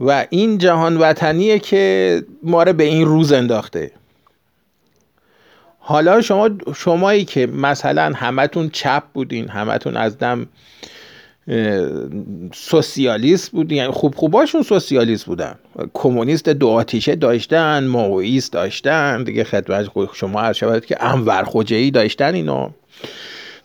[0.00, 3.92] و این جهان وطنیه که ما رو به این روز انداخته.
[5.78, 10.46] حالا شما شمایی که مثلا همتون چپ بودین همتون از دم
[12.54, 15.54] سوسیالیست بودین یعنی خوب خوباشون سوسیالیست بودن.
[15.94, 19.24] کمونیست دو آتیشه داشتن ماویست داشتن.
[19.24, 22.70] دیگه خدمت شما هر شود که انور خوجهی داشتن اینو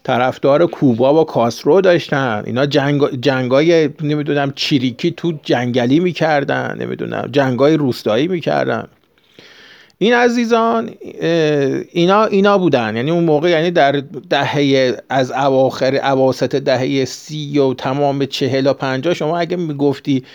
[0.03, 2.43] طرفدار کوبا و کاسرو داشتن.
[2.45, 6.77] اینا جنگ جنگای نمی‌دونم چیریکی تو جنگلی می‌کردن.
[6.79, 8.88] نمی‌دونم جنگای روستایی می‌کردن.
[9.97, 10.95] این عزیزان
[11.91, 12.95] اینا اینا بودن.
[12.95, 13.91] یعنی اون موقع یعنی در
[14.29, 20.25] دهه از اواخر اواسط دهه سی و تمام چهل و پنجاه شما اگه می‌گفتی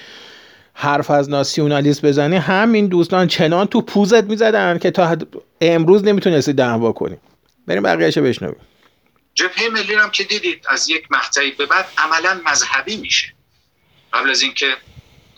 [0.74, 5.16] حرف از ناسیونالیست بزنی همین دوستان چنان تو پوزت می‌زدن که تا
[5.60, 7.16] امروز نمی‌تونستی دعوا کنی.
[7.66, 8.56] بریم بقیهشو بشنویم.
[9.34, 13.26] جبهه ملی هم که دیدید از یک مقطعی به بعد عملا مذهبی میشه.
[14.12, 14.66] قبل از اینکه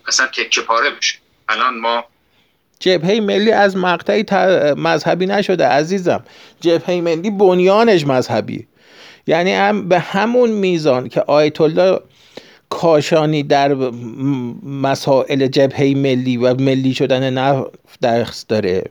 [0.09, 1.15] اصلا تکه پاره بشه.
[1.49, 2.05] الان ما
[2.83, 4.25] جبهه ملی از مقطعی
[4.75, 6.25] مذهبی نشده عزیزم.
[6.61, 8.67] جبهه ملی بنیانش مذهبی.
[9.27, 12.01] یعنی هم به همون میزان که آیت الله
[12.71, 13.75] کاشانی در
[14.65, 18.85] مسائل جبهه ملی و ملی شدن نفت درست داره.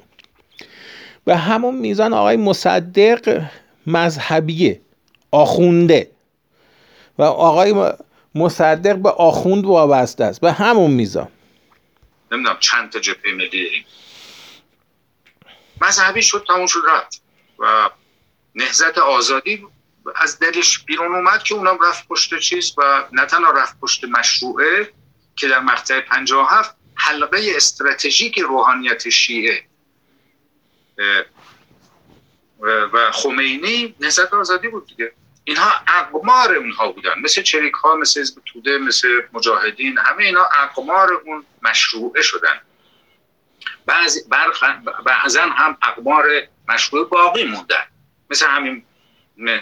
[1.26, 3.42] به همون میزان آقای مصدق
[3.88, 4.80] مذهبیه
[5.32, 6.08] آخونده.
[7.20, 7.76] و آقای
[8.36, 10.42] مصدق به آخوند وابسته است.
[10.42, 11.28] به همون میزان.
[12.32, 13.86] نمی‌دونم چند تا جبهه ملی داریم
[15.82, 17.22] مذهبی شد تموم شد رفت.
[17.60, 17.90] و
[18.56, 19.68] نهزت آزادی
[20.16, 24.94] از دلش بیرون اومد که اونم رفت پشت چیز و نه تنها رفت پشت مشروعه
[25.36, 29.64] که در مقطع 57 حلقه استراتژیک روحانیت شیعه.
[32.94, 35.12] و خمینی نهزت آزادی بود دیگه.
[35.44, 37.20] اینها اقمار اونها بودن.
[37.24, 42.62] مثل چریک ها مثل حزب توده مثل مجاهدین همه اینا اقمار اون مشروعه شدن.
[45.06, 46.26] بعضا هم اقمار
[46.70, 47.86] مشروع باقی موندن.
[48.30, 48.84] مثل همین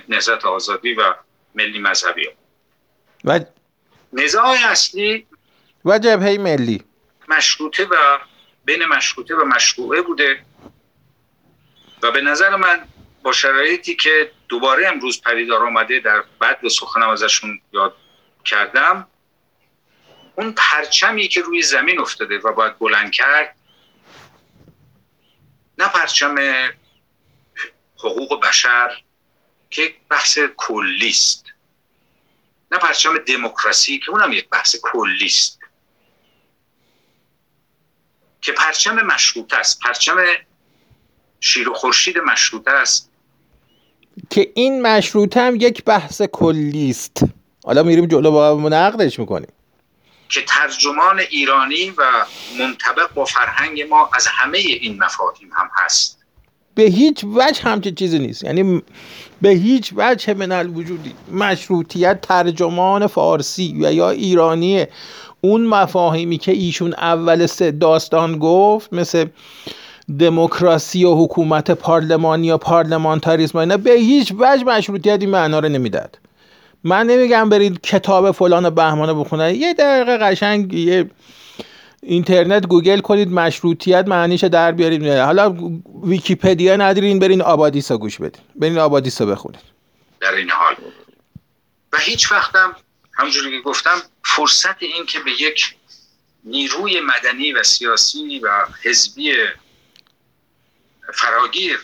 [0.09, 1.15] نهزت آزادی و
[1.55, 2.31] ملی مذهبی ها.
[3.25, 3.39] و
[4.13, 5.27] نزاع اصلی
[5.85, 6.83] و جبهه ملی.
[7.27, 8.19] مشروطه و
[8.65, 10.45] بین مشروطه و مشروعه بوده.
[12.03, 12.87] و به نظر من
[13.23, 17.95] با شرایطی که دوباره امروز پریدار آمده در بعد به سخنم ازشون یاد
[18.45, 19.07] کردم
[20.35, 23.55] اون پرچمی که روی زمین افتاده و باید بلند کرد
[25.77, 26.35] نه پرچم
[27.97, 29.01] حقوق بشر
[29.69, 31.45] که بحث کلیست
[32.71, 35.59] نه پرچم دموکراسی که اونم یک بحث کلیست
[38.41, 40.17] که پرچم مشروط است پرچم
[41.39, 43.08] شیر و خورشید مشروطه است.
[44.29, 47.23] که این مشروطه هم یک بحث کلی است.
[47.65, 49.49] حالا میریم جلو با نقدش می‌کنیم.
[50.29, 52.03] که ترجمان ایرانی و
[52.59, 56.19] منطبق با فرهنگ ما از همه این مفاهیم هم هست.
[56.75, 58.43] به هیچ وجه همچین چیزی نیست.
[58.43, 58.81] یعنی
[59.41, 61.13] به هیچ وجه من الوجودی.
[61.31, 64.85] مشروطیت ترجمان فارسی و یا ایرانی.
[65.41, 69.25] اون مفاهیمی که ایشون اول سه داستان گفت مثل
[70.19, 76.19] دموکراسی و حکومت پارلمانی یا پارلمانتاریسم اینا به هیچ وجه مشروطیت این معنا رو نمی‌داد.
[76.83, 81.09] من نمیگم برید کتاب فلان بهمانه بخونه یه دقیقه قشنگ یه
[82.03, 85.07] اینترنت گوگل کنید مشروطیت معنیش در بیارید.
[85.07, 85.55] حالا
[86.03, 88.41] ویکیپدیا ندارین برین آبادیسا گوش بدین.
[88.55, 89.59] برین آبادیسا بخونید.
[90.21, 90.75] در این حال.
[91.93, 92.75] و هیچ وقتم
[93.13, 95.75] همونجوری که گفتم فرصت این که به یک
[96.45, 98.49] نیروی مدنی و سیاسی و
[98.83, 99.31] حزبی
[101.13, 101.79] فراگیر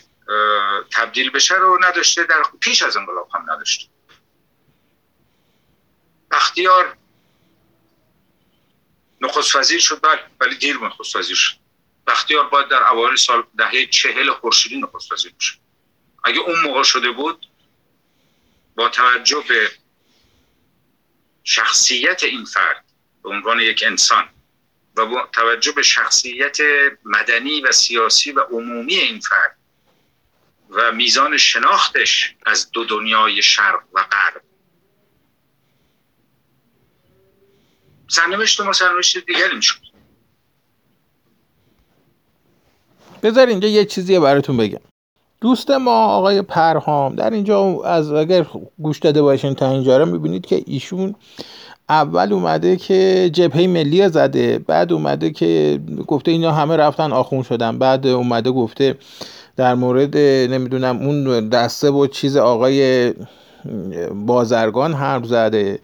[0.92, 3.90] تبدیل بشه رو نداشته در پیش از انقلاب هم نداشته.
[6.32, 6.98] بختیار
[9.22, 11.56] نخست وزیر شد بله ولی دیر نخست وزیر شد.
[12.08, 15.54] بختیار باید در اوایل سال دهه چهل خورشیدی نخست وزیر بشه
[16.24, 17.50] اگه اون موقع شده بود
[18.76, 19.72] با توجه به
[21.44, 22.86] شخصیت این فرد
[23.24, 24.30] به عنوان یک انسان
[24.98, 26.58] و با توجه به شخصیت
[27.06, 29.58] مدنی و سیاسی و عمومی این فرد
[30.70, 34.42] و میزان شناختش از دو دنیای شرق و غرب.
[38.08, 39.80] سرنوشت ما سرنوشت دیگری می‌شد
[43.24, 44.82] بذار اینجا یه چیزی براتون بگم.
[45.42, 48.46] دوست ما آقای پرهام در اینجا از اگر
[48.78, 51.16] گوش داده باشین تا اینجا رو می‌بینید که ایشون
[51.90, 57.78] اول اومده که جبهه ملی زده بعد اومده که گفته اینا همه رفتن آخون شدن
[57.78, 58.96] بعد اومده گفته
[59.56, 63.14] در مورد نمی‌دونم اون دسته و چیز آقای
[64.26, 65.80] بازرگان حرف زده.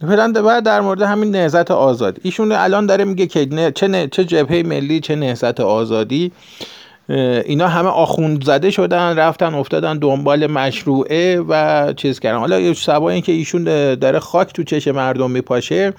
[0.00, 2.20] فعلا بعد در مورد همین نهزت آزادی.
[2.24, 6.32] ایشون الان داره میگه که چه, چه جبهه ملی چه نهزت آزادی.
[7.08, 12.38] اینا همه آخوند زده شدن رفتن افتادن دنبال مشروعه و چیز کردن.
[12.38, 15.92] حالا سبا این که ایشون داره خاک تو چش مردم میپاشه.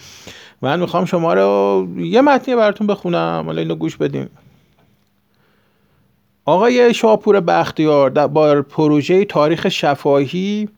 [0.62, 3.44] من می‌خوام شما رو یه متنی براتون بخونم.
[3.46, 4.30] حالا اینو گوش بدیم
[6.46, 10.70] آقای شاپور بختیار با پروژه تاریخ شفاهی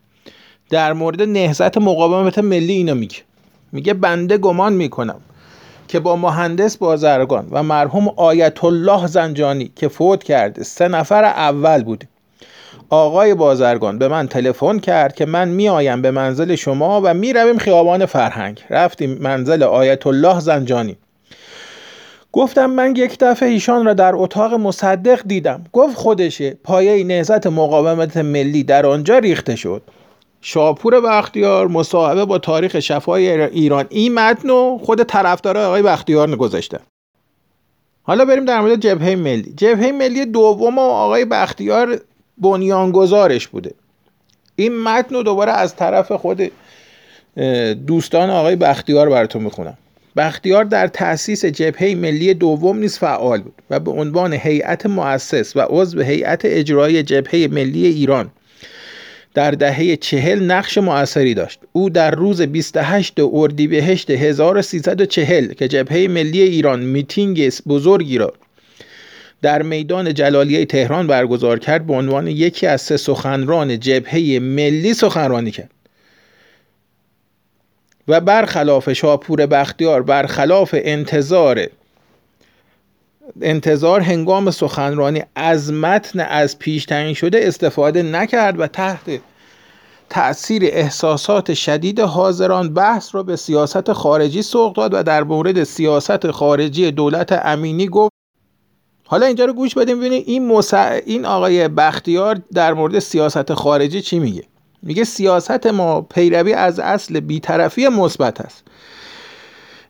[0.70, 3.18] در مورد نهزت مقاومت ملی اینو میگه.
[3.72, 5.22] میگه بنده گمان می‌کنم.
[5.88, 11.84] که با مهندس بازرگان و مرحوم آیت الله زنجانی که فوت کرده سه نفر اول
[11.84, 12.08] بوده
[12.90, 18.06] آقای بازرگان به من تلفن کرد که من میآیم به منزل شما و می‌رویم خیابان
[18.06, 18.62] فرهنگ.
[18.70, 20.98] رفتیم منزل آیت الله زنجانی.
[22.32, 25.64] گفتم من یک دفعه ایشان را در اتاق مصدق دیدم.
[25.74, 29.82] گفت خودشه پایه نهزت مقاومت ملی در آنجا ریخته شد.
[30.48, 33.86] شاپور بختیار مصاحبه با تاریخ شفای ایران.
[33.90, 36.80] این متن و خود طرفدار آقای بختیار گذاشته.
[38.04, 39.54] حالا بریم در مورد جبهه ملی.
[39.58, 42.02] جبهه ملی دوم آقای بختیار
[42.38, 43.74] بنیانگذارش بوده.
[44.56, 46.52] این متن رو دوباره از طرف خود
[47.88, 49.78] دوستان آقای بختیار براتون می‌خونم.
[50.18, 55.66] بختیار در تأسیس جبهه ملی دوم نیز فعال بود و به عنوان هیئت مؤسس و
[55.70, 58.32] عضو هیئت اجرایی جبهه ملی ایران
[59.36, 61.60] در دهه چهل نقش موثری داشت.
[61.72, 68.34] او در روز 28 اردیبهشت 1340 که جبهه ملی ایران میتینگ بزرگی را
[69.42, 75.52] در میدان جلالیه تهران برگزار کرد به عنوان یکی از سه سخنران جبهه ملی سخنرانی
[75.52, 75.72] کرد.
[78.08, 81.68] و برخلاف شاپور بختیار برخلاف انتظار
[83.42, 89.20] انتظار هنگام سخنرانی از متن از پیش تعیین شده استفاده نکرد و تحت
[90.10, 96.32] تأثیر احساسات شدید حاضران بحث را به سیاست خارجی سوق داد و در مورد سیاست
[96.32, 98.12] خارجی دولت امینی گفت.
[99.08, 100.64] حالا اینجا رو گوش بدیم ببینید این
[101.06, 104.44] این آقای بختیار در مورد سیاست خارجی چی میگه؟
[104.84, 108.64] میگه سیاست ما پیروی از اصل بیطرفی مثبت است.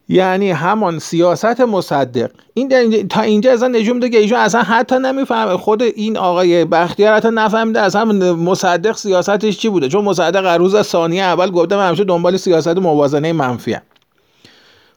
[0.10, 2.32] یعنی همان سیاست مصدق.
[2.54, 7.14] این تا اینجا اصلا نجوم ده که ایشون اصلا حتی نمی‌فهمه خود این آقای بختیار
[7.14, 9.88] حتی نفهمیده اصلا مصدق سیاستش چی بوده.
[9.88, 13.78] چون مصدق روز ثانیه اول گفته من همیشه دنبال سیاست موازنه منفی.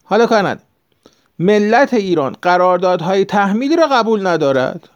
[0.05, 0.63] حالا کند
[1.39, 4.89] ملت ایران قراردادهای تحمیلی را قبول ندارد.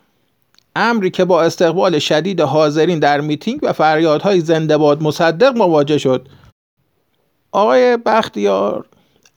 [0.76, 6.28] امری که با استقبال شدید حاضرین در میتینگ و فریادهای زنده باد مصدق مواجه شد.
[7.52, 8.86] آقای بختیار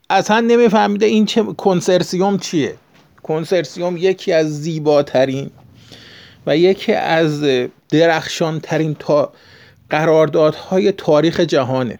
[0.10, 2.76] اصلا نمیفهمیده این چه کنسرسیوم چیه.
[3.24, 5.50] کنسرسیوم یکی از زیباترین
[6.48, 7.44] و یکی از
[7.90, 9.34] درخشانترین تا
[9.90, 12.00] قراردادهای تاریخ جهانه.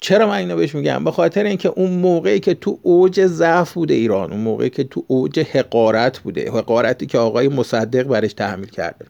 [0.00, 3.94] چرا من اینو بهش میگم؟ به خاطر اینکه اون موقعی که تو اوج ضعف بوده
[3.94, 9.06] ایران اون موقعی که تو اوج حقارت بوده حقارتی که آقای مصدق برش تحمیل کرده.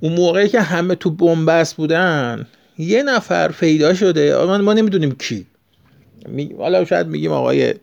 [0.00, 2.46] اون موقعی که همه تو بنبست بودن
[2.78, 5.46] یه نفر پیدا شده آقا ما نمی‌دونیم کی.
[6.58, 7.74] حالا شاید میگیم آقای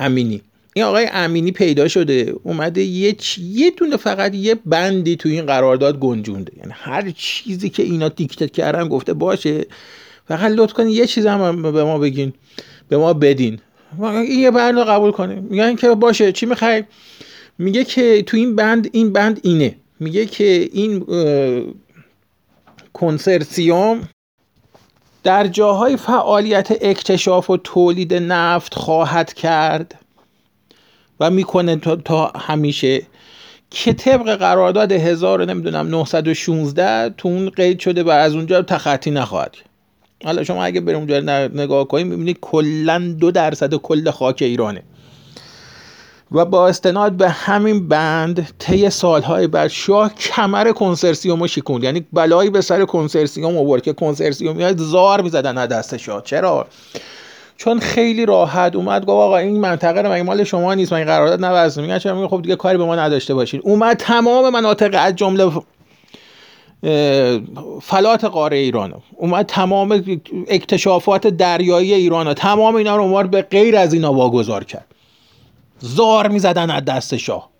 [0.00, 0.42] امینی.
[0.74, 5.98] این آقای امینی پیدا شده اومده یه یه دونه فقط یه بندی تو این قرارداد
[5.98, 6.52] گنجونده.
[6.56, 9.66] یعنی هر چیزی که اینا دیکتت کردن گفته باشه
[10.28, 12.32] فقط لطف کنید یه چیز هم به ما بگین
[12.88, 13.58] به ما بدین.
[14.00, 15.34] این یه بند رو قبول کنه.
[15.34, 16.84] میگن که باشه چی می‌خوای؟
[17.58, 19.76] میگه که تو این بند این بند اینه.
[20.00, 21.06] میگه که این
[22.92, 24.08] کنسرسیوم
[25.22, 29.94] در جاهای فعالیت اکتشاف و تولید نفت خواهد کرد
[31.20, 33.02] و می‌کنه تا, همیشه
[33.70, 39.56] که طبق قرارداد هزار نمی‌دونم 916 تو اون قید شده و از اونجا تخطی نخواهد
[40.24, 44.82] حالا شما اگه بریم اونجا نگاه کنیم می‌بینید کلا دو درصد کل خاک ایرانه.
[46.32, 51.84] و با استناد به همین بند طی سالهای بعد شاه کمر کنسرسیوم شکوند.
[51.84, 56.22] یعنی بلایی به سر کنسرسیوم آورد که کنسرسیوم زار می‌زدن از دست شاه.
[56.22, 56.66] چرا؟
[57.56, 61.82] چون خیلی راحت اومد گفت آقا این منطقه رو مال شما نیست؟ من قرارداد نبستم
[61.82, 63.60] میگن چرا؟ خب دیگه کاری به ما نداشته باشین.
[63.64, 65.50] اومد تمام مناطق از جمله
[67.82, 68.94] فلات قاره ایران.
[69.16, 70.02] اومد تمام
[70.48, 72.34] اکتشافات دریایی ایران.
[72.34, 74.84] تمام اینا رو اومد به غیر از اینا واگذار کرد.
[75.80, 77.50] زار می‌زدن از دست شاه.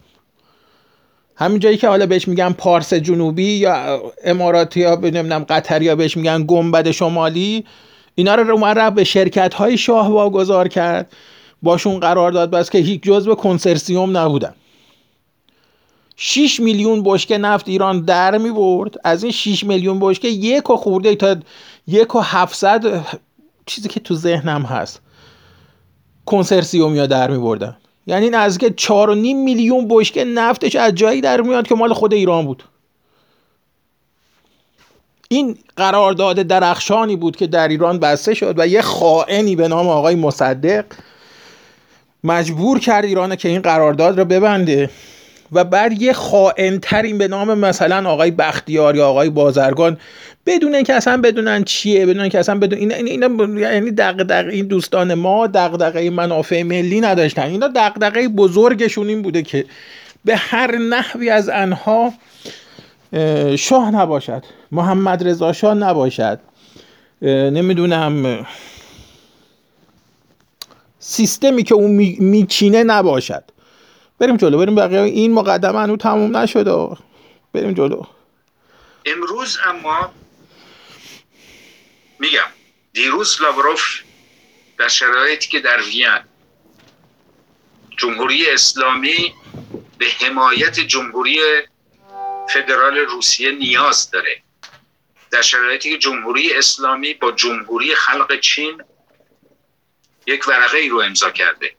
[1.36, 6.16] همین جایی که حالا بهش میگن پارس جنوبی یا اماراتی ها نمی‌دونم قطری ها بهش
[6.16, 7.64] میگن گنبد شمالی
[8.14, 11.12] اینا رو اومد به شرکت های شاه واگذار کرد.
[11.62, 14.54] باشون قرار داد بس که هیچ جزء کنسرسیوم نبودن.
[16.16, 20.76] 6 میلیون بشکه نفت ایران در می برد از این 6 میلیون بشکه یک و
[20.76, 21.36] خورده تا
[21.86, 23.06] یک و 700
[23.66, 25.00] چیزی که تو ذهنم هست
[26.26, 27.76] کنسرسیوم یا در می بردن
[28.08, 32.64] یعنی نزدیک 4.5 میلیون بشکه نفتش از جایی در میاد که مال خود ایران بود.
[35.28, 40.14] این قرارداد درخشانی بود که در ایران بسته شد و یه خائنی به نام آقای
[40.14, 40.84] مصدق
[42.24, 44.90] مجبور کرد ایران که این قرارداد رو ببنده.
[45.52, 49.98] و بعد یه خائن ترین به نام مثلا آقای بختیار یا آقای بازرگان
[50.46, 55.14] بدون اینکه اصلا بدونن چیه بدون اینکه اصلا بدون این این یعنی دغدغه این دوستان
[55.14, 57.42] ما دغدغه منافع ملی نداشتن.
[57.42, 59.64] اینا دغدغه بزرگشون این بوده که
[60.24, 62.12] به هر نحوی از انها
[63.56, 64.42] شاه نباشد
[64.72, 66.40] محمد رضا شاه نباشد
[67.22, 68.46] نمی‌دونم
[70.98, 73.44] سیستمی که اون میچینه نباشد.
[74.18, 75.00] بریم جلو بریم بقیه.
[75.00, 76.96] این مقدمه هنو تموم نشده.
[77.52, 78.02] بریم جلو.
[79.04, 80.12] امروز اما
[82.18, 82.48] میگم
[82.92, 84.00] دیروز لاوروف
[84.78, 86.18] در شرایطی که در وین
[87.96, 89.34] جمهوری اسلامی
[89.98, 91.38] به حمایت جمهوری
[92.48, 94.42] فدرال روسیه نیاز داره
[95.30, 98.82] در شرایطی که جمهوری اسلامی با جمهوری خلق چین
[100.26, 101.74] یک ورقه ای رو امضا کرده.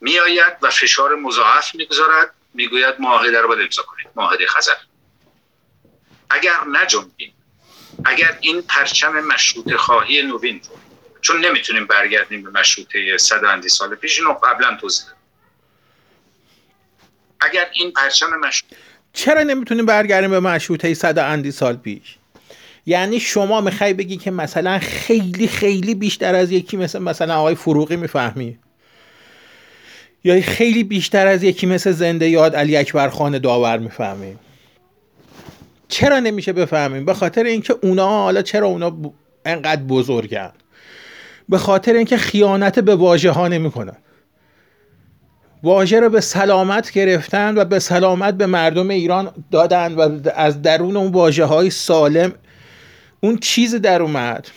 [0.00, 2.30] میآید و فشار مضاعف می‌گذارد.
[2.54, 4.72] می‌گوید معاهده رو باید امضا کنید معاهده خزر.
[6.30, 7.32] اگر نجنبیم
[8.04, 10.76] اگر این پرچم مشروط خواهی نوین رو
[11.20, 15.06] چون نمی‌تونیم برگردیم به مشروطه صد اندی سال پیش اینو قبلا توضیح
[17.40, 18.72] اگر این پرچم مشروط
[19.12, 22.16] چرا نمی‌تونیم برگردیم به مشروطه صد اندی سال پیش؟
[22.86, 27.96] یعنی شما می‌خوای بگی که مثلا خیلی خیلی بیشتر از یکی مثل مثلا آقای فروغی
[27.96, 28.58] می‌فهمی؟
[30.24, 34.38] یا خیلی بیشتر از یکی مثل زنده یاد علی اکبر خان داور می‌فهمیم؟
[35.88, 39.12] چرا نمیشه بفهمیم؟ به خاطر اینکه اونا حالا چرا اونا
[39.44, 40.52] انقدر بزرگن؟
[41.48, 43.96] به خاطر اینکه خیانت به واژه ها نمی‌کنن.
[45.62, 50.96] واژه رو به سلامت گرفتن و به سلامت به مردم ایران دادن و از درون
[50.96, 52.32] اون واژه های سالم.
[53.20, 54.48] اون چیز در اومد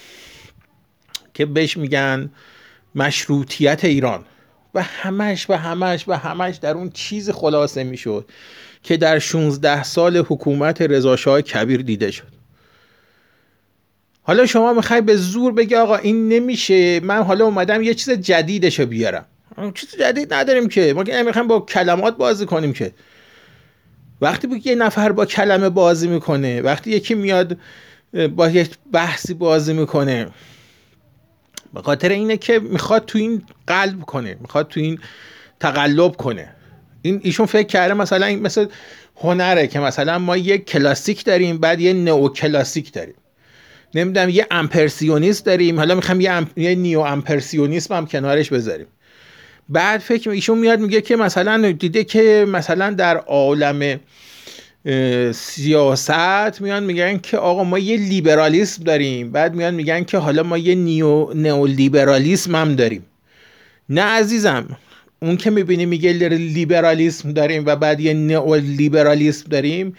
[1.34, 2.32] که بهش میگن
[2.96, 4.24] مشروطیت ایران.
[4.76, 8.26] و همش و همش و همش در اون چیز خلاصه می‌شد
[8.84, 12.28] که در 16 سال حکومت رضاشاه کبیر دیده شد.
[14.24, 18.86] حالا شما می‌خوای به زور بگی آقا این نمیشه من حالا اومدم یه چیز جدیدشو
[18.86, 19.26] بیارم.
[19.74, 20.94] چیز جدید نداریم که.
[20.94, 22.92] ما که نمی‌خوایم با کلمات بازی کنیم که.
[24.22, 27.58] وقتی بود یه نفر با کلمه بازی می‌کنه وقتی یکی میاد
[28.36, 30.28] با یک بحثی بازی می‌کنه.
[31.74, 35.00] به خاطر اینه که می‌خواد تو این قلب کنه می‌خواد تو این
[35.60, 36.50] تقلب کنه.
[37.02, 38.66] این ایشون فکر کرده مثلا این مثل
[39.16, 43.16] هنره که مثلا ما یک کلاسیک داریم بعد یه نئو کلاسیک داریم.
[43.96, 46.50] نمی‌دونم یه امپرسیونیست داریم حالا می‌خوام یه, ام...
[46.58, 48.88] یه نیو امپرسیونیسم هم کنارش بذاریم.
[49.70, 54.00] بعد فکر ایشون میاد میگه که مثلا دیده که مثلا در عالم
[55.34, 59.32] سیاست میان میگن که آقا ما یه لیبرالیسم داریم.
[59.32, 63.06] بعد میان میگن که حالا ما یه نیو نئولیبرالیسم هم داریم.
[63.90, 64.78] نه عزیزم
[65.20, 69.96] اون که می‌بینی میگه لیبرالیسم داریم و بعد یه نئولیبرالیسم داریم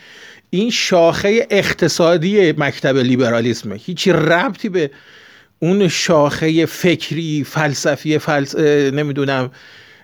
[0.50, 3.76] این شاخه اقتصادی مکتب لیبرالیسمه.
[3.76, 4.90] هیچی ربطی به
[5.58, 8.56] اون شاخه فکری فلسفی فلس...
[8.94, 9.50] نمی‌دونم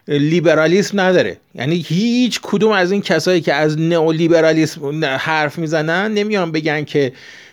[0.08, 1.36] لیبرالیسم نداره.
[1.54, 7.12] یعنی هیچ کدوم از این کسایی که از نئولیبرالیسم حرف می‌زنن نمیان بگن که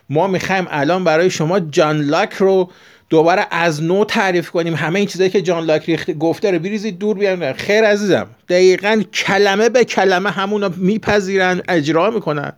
[0.09, 2.69] ما می‌خوایم الان برای شما جان لاک رو
[3.09, 4.75] دوباره از نو تعریف کنیم.
[4.75, 8.27] همه این چیزایی که جان لاک گفته رو بریزید دور بیان خیر عزیزم.
[8.49, 12.53] دقیقا کلمه به کلمه همون رو میپذیرن اجرا می‌کنن.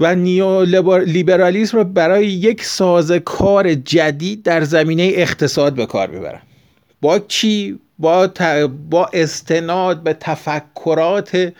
[0.00, 0.62] و نیو
[0.98, 6.40] لیبرالیسم رو برای یک ساز کار جدید در زمینه اقتصاد به کار می‌برن.
[7.00, 8.30] با چی با,
[8.90, 11.52] با استناد به تفکرات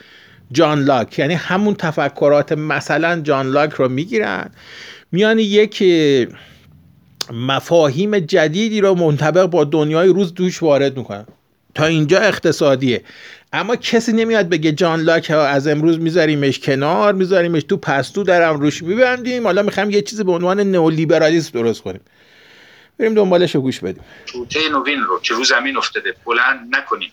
[0.52, 1.18] جان لاک.
[1.18, 4.50] یعنی همون تفکرات مثلا جان لاک رو می‌گیرن.
[5.12, 5.84] میان یک
[7.32, 11.26] مفاهیم جدیدی رو منطبق با دنیای روز دوش وارد می‌کنن.
[11.74, 13.02] تا اینجا اقتصادیه.
[13.52, 18.82] اما کسی نمیاد بگه جان لاک از امروز میذاریمش کنار میذاریمش تو پستو درم روش
[18.82, 19.44] میبندیم.
[19.44, 22.00] حالا می‌خوایم یه چیزی به عنوان نئولیبرالیسم درست کنیم.
[22.98, 24.04] بریم دنبالش رو گوش بدیم.
[24.26, 27.12] توته نوین رو که رو زمین افتاده بلند نکنیم.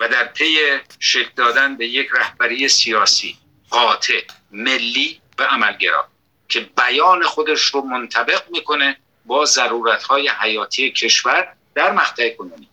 [0.00, 0.58] و در پی
[0.98, 3.38] شکل دادن به یک رهبری سیاسی
[3.70, 6.08] قاطع ملی و عملگرا
[6.48, 12.68] که بیان خودش رو منطبق می‌کنه با ضرورتهای حیاتی کشور در مقطع کنونی.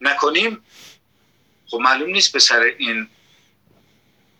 [0.00, 0.64] نکنیم؟
[1.66, 3.08] خب معلوم نیست به سر این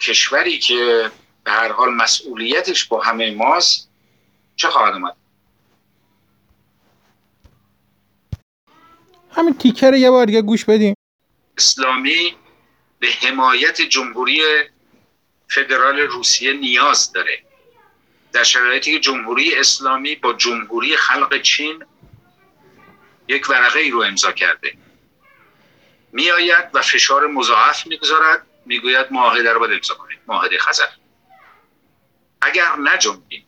[0.01, 1.11] کشوری که
[1.45, 3.89] به هر حال مسئولیتش با همه ماست.
[4.57, 5.17] چه خواهد اومد؟
[9.31, 10.95] همین تیکر یه بار دیگه گوش بدیم.
[11.59, 12.37] اسلامی
[12.99, 14.43] به حمایت جمهوری
[15.49, 17.43] فدرال روسیه نیاز داره.
[18.33, 21.85] در شرایطی که جمهوری اسلامی با جمهوری خلق چین
[23.29, 24.73] یک ورقه ای رو امضا کرده.
[26.13, 30.89] میآید و فشار مضاعف می‌گذارد می‌گوید معاهده رو باید امضا کنید معاهده خزر.
[32.43, 33.47] اگر نجنبیم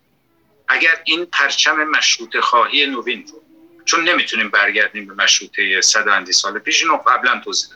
[0.69, 3.43] اگر این پرچم مشروط خواهی نوین رو
[3.85, 7.75] چون نمی‌تونیم برگردیم به مشروطه صد اندی سال پیش اینو قبلا توضیح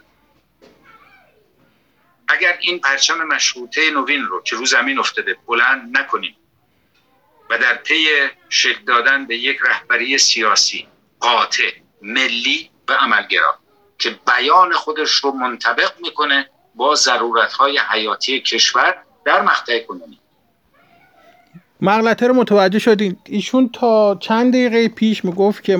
[2.28, 6.36] اگر این پرچم مشروطه نوین رو که رو زمین افتاده بلند نکنیم
[7.50, 8.06] و در پی
[8.48, 10.88] شکل دادن به یک رهبری سیاسی
[11.20, 11.70] قاطع
[12.02, 13.58] ملی و عملگرا
[13.98, 20.20] که بیان خودش رو منطبق می‌کنه با ضرورتهای حیاتی کشور در مقطع کنونی
[21.80, 23.16] مغلطه رو متوجه شدین.
[23.26, 25.78] ایشون تا چند دقیقه پیش می‌گفت که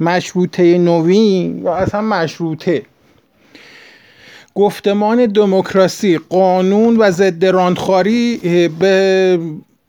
[0.00, 2.82] مشروطه نوین یا اصلا مشروطه.
[4.54, 8.38] گفتمان دموکراسی قانون و ضد راندخاری
[8.78, 9.38] به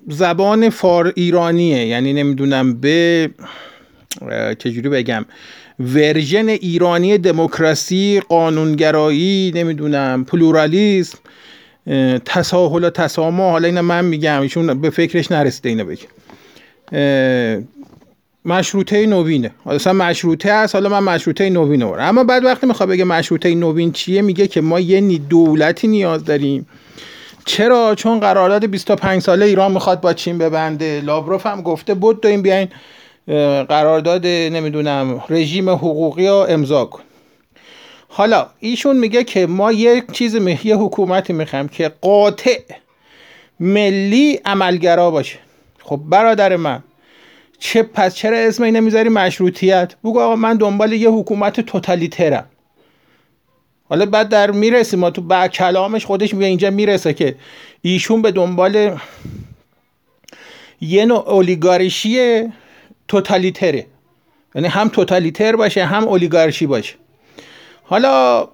[0.07, 1.86] زبان فار ایرانیه.
[1.86, 3.29] یعنی نمی‌دونم به
[4.59, 5.25] چجوری بگم
[5.79, 11.17] ورژن ایرانی دموکراسی قانونگرایی نمی‌دونم پلورالیسم.
[12.25, 13.51] تساهل و تسامح.
[13.51, 16.07] حالا اینا من میگم ایشون به فکرش نرسیده اینو بگه.
[18.45, 19.51] مشروطه نوینه.
[19.65, 23.91] اصلا مشروطه است حالا من مشروطه نوین رو اما بعد وقتی می‌خواد بگه مشروطه نوین
[23.91, 26.67] چیه میگه که ما یه دولتی نیاز داریم.
[27.45, 31.01] چرا؟ چون قرارداد 25 ساله ایران می‌خواد با چین ببنده.
[31.01, 32.67] لابروف هم گفته بود داریم بیاین
[33.67, 37.01] قرارداد نمی‌دونم رژیم حقوقی رو امضا کن.
[38.18, 42.59] حالا ایشون میگه که ما یک چیز یه حکومتی می‌خوایم که قاطع
[43.59, 45.39] ملی عملگرا باشه.
[45.84, 46.84] خب برادر من
[47.59, 52.45] چه پس چرا اسم اینو می‌ذاری مشروطیت؟ بگو آقا من دنبال یه حکومت توتالیترم.
[53.89, 57.36] حالا بعد در می‌رسیم ما تو بعد کلامش خودش میگه اینجا می‌رسه که
[57.82, 58.97] ایشون به دنبال
[60.82, 62.43] یه نوع اولیگارشی
[63.07, 63.86] توتالیتره.
[64.55, 66.95] یعنی هم توتالیتر باشه هم اولیگارشی باشه.
[67.88, 68.47] حالا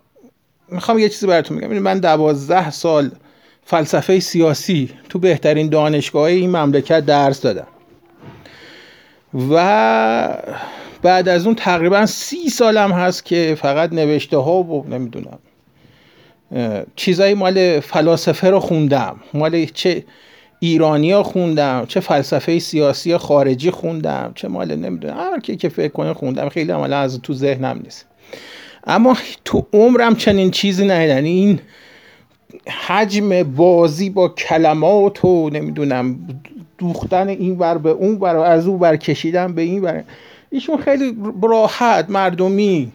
[0.69, 3.11] می‌خوام یه چیزی براتون میگم من دوازده سال
[3.65, 7.67] فلسفه سیاسی تو بهترین دانشگاه این مملکت درس دادم.
[9.51, 10.37] و
[11.01, 15.39] بعد از اون تقریبا سی سالم هست که فقط نوشته ها و نمی‌دونم
[16.95, 19.19] چیزایی مال فلاسفه رو خوندم.
[19.33, 20.03] مال چه
[20.59, 25.91] ایرانی ها خوندم چه فلسفه سیاسی خارجی خوندم چه مال نمی‌دونم هر کی که فکر
[25.91, 26.49] کنه خوندم.
[26.49, 28.07] خیلی عملا از تو ذهنم نیست.
[28.87, 31.25] اما تو عمرم چنین چیزی ندیدن.
[31.25, 31.59] این
[32.87, 36.19] حجم بازی با کلمات و نمی‌دونم
[36.77, 40.03] دوختن این ور به اون ور از اون ور کشیدن به این ور.
[40.49, 42.91] ایشون خیلی راحت مردمی.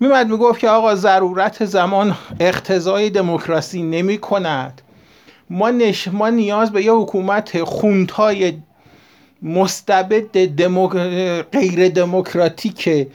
[0.00, 4.82] میمد می‌گفت که آقا ضرورت زمان اقتضای دموکراسی نمی کند
[5.50, 6.08] ما, نش...
[6.08, 8.52] ما نیاز به یه حکومت خونتای
[9.42, 10.92] مستبد دموک...
[11.52, 13.06] غیر دموکراتیک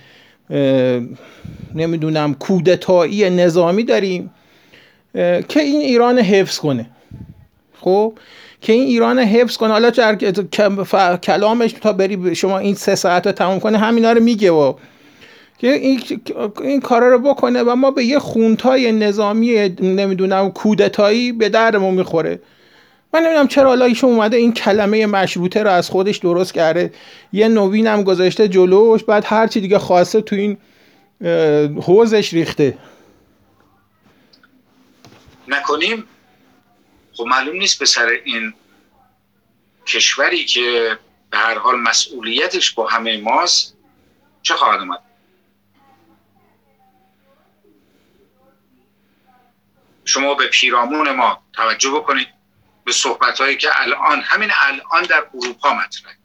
[1.75, 4.31] نمی‌دونم کودتایی نظامی داریم
[5.47, 6.89] که این ایران حفظ کنه.
[7.79, 8.13] خب
[8.61, 9.71] که این ایران حفظ کنه.
[9.71, 9.91] حالا
[11.17, 14.73] کلامش تا بری شما این سه ساعت رو تموم کنه همینا رو میگه و
[15.57, 16.01] که این,
[16.61, 22.39] این کارا رو بکنه و ما به یه خونتای نظامی نمی‌دونم کودتایی به درمون می‌خوره.
[23.13, 26.93] من نمی‌دونم چرا حالا ایشون اومده این کلمه مشروطه رو از خودش درست کرده.
[27.33, 30.57] یه نوین هم گذاشته جلوش بعد هر چی دیگه خواسته تو این
[31.81, 32.77] حوزش ریخته.
[35.47, 36.03] نکنیم؟
[37.13, 38.53] خب معلوم نیست به سر این
[39.85, 40.97] کشوری که
[41.29, 43.77] به هر حال مسئولیتش با همه ماست
[44.41, 44.99] چه خواهد اومد؟
[50.05, 52.36] شما به پیرامون ما توجه بکنید.
[52.87, 56.17] به صحبت هایی که الان همین الان در اروپا مطرحه.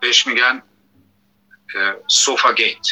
[0.00, 0.62] بهش میگن
[2.06, 2.86] سوفا گیت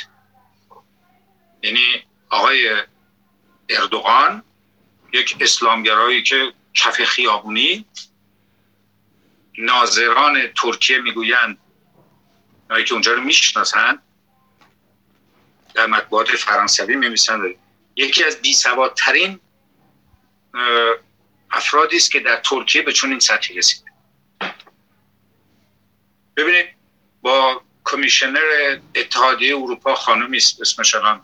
[1.62, 2.82] یعنی آقای
[3.68, 4.42] اردوغان
[5.12, 7.84] یک اسلامگرایی که کف خیابونی
[9.58, 11.58] ناظران ترکیه می‌گویند
[12.68, 14.02] اونایی که اونجا رو می‌شناسن
[15.74, 17.54] در مطبوعات فرانسوی میمیسن
[17.96, 19.40] یکی از بی سوادترین
[21.52, 23.90] افرادی است که در ترکیه به چون این سطحی رسیده.
[26.36, 26.66] ببینید
[27.22, 31.22] با کمیشنر اتحادیه اروپا خانمی است اسمش الان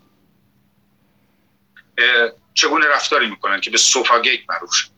[2.55, 4.89] چگونه رفتاری می‌کنن که به سوفاگیت معروف شد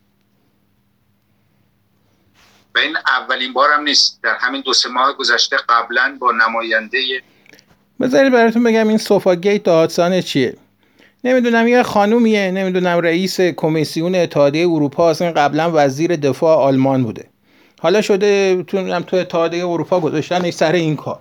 [2.75, 7.23] و این اولین بار هم نیست در همین دو سه ماه گذشته قبلا با نماینده
[8.01, 10.57] بذارید براتون بگم این سوفاگیت داستان چیه؟
[11.25, 17.25] نمی‌دونم یه خانومیه نمی‌دونم رئیس کمیسیون اتحادیه اروپا اصلا قبلا وزیر دفاع آلمان بوده.
[17.81, 21.19] حالا شده تو تو اتحادیه اروپا گذاشتن سر این کار.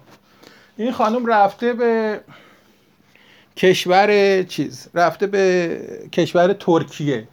[0.77, 2.19] این خانم رفته به
[3.57, 5.77] کشور چیز رفته به
[6.13, 7.27] کشور ترکیه.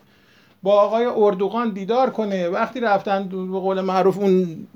[0.62, 2.48] با آقای اردوغان دیدار کنه.
[2.48, 4.66] وقتی رفتن به قول معروف اون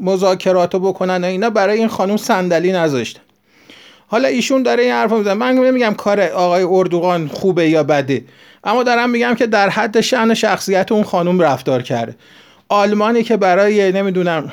[0.00, 3.20] مذاکراتو بکنن اینا برای این خانم صندلی نذاشتن.
[4.12, 5.34] حالا ایشون داره این حرف می‌زنه.
[5.34, 8.24] من نمیگم کار آقای اردوغان خوبه یا بده
[8.64, 12.16] اما دارم میگم که در حد شأن شخصیت اون خانم رفتار کرده.
[12.68, 14.52] آلمانی که برای نمی‌دونم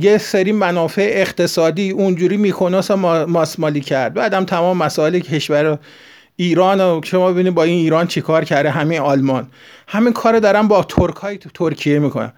[0.00, 4.14] یه سری منافع اقتصادی اونجوری میکناس ماسمالی کرد.
[4.14, 5.78] بعدم تمام مسائل کشور
[6.36, 9.46] ایران و شما ببینید با این ایران چیکار کرده همین آلمان.
[9.88, 12.32] همین کار دارن با ترکای ترکیه می‌کنن.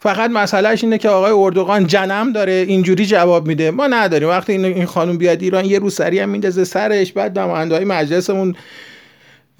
[0.00, 3.70] فقط مسئلهش اینه که آقای اردوغان جنم داره اینجوری جواب میده.
[3.70, 4.28] ما نداریم.
[4.28, 8.56] وقتی این خانم بیاد ایران یه رو سری هم میندازه سرش بعد نماینده های مجلسمون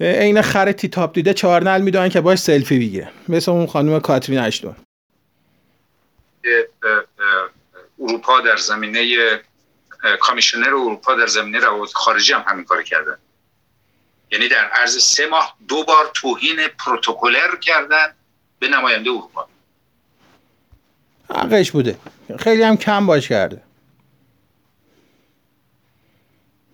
[0.01, 3.11] عین خر تیتاب دیده چارنل می‌دونن که باش سلفی بگیره.
[3.29, 4.75] مثل اون خانم کاترین اشتون.
[7.99, 9.05] اروپا در زمینه
[10.19, 13.17] کامیشنر اروپا در زمینه روابط خارجی هم همین کار کردن
[14.31, 18.13] یعنی در عرض سه ماه دو بار توهین پروتکلر کردن
[18.59, 19.47] به نماینده اروپا.
[21.29, 21.99] حقش بوده.
[22.39, 23.63] خیلی هم کم باش کرده.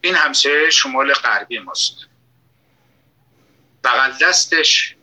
[0.02, 1.96] این همسه شمال غربی ماست.
[3.84, 4.96] بغل دستش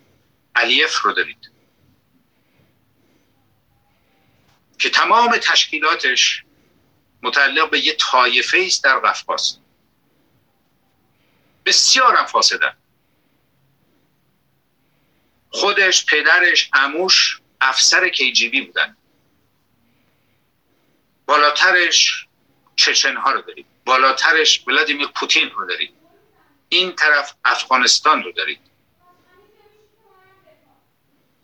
[0.54, 1.52] علیف رو دارید.
[4.78, 6.44] که تمام تشکیلاتش
[7.22, 9.58] متعلق به یه طایفه است در قفقاز.
[11.66, 12.76] بسیار هم فاسدن
[15.50, 18.96] خودش پدرش اموش افسر کیجیبی بودن.
[21.32, 22.26] بالاترش
[22.76, 23.66] چچن ها رو دارید.
[23.84, 25.94] بالاترش ولادیمیر پوتین رو دارید.
[26.68, 28.60] این طرف افغانستان رو دارید.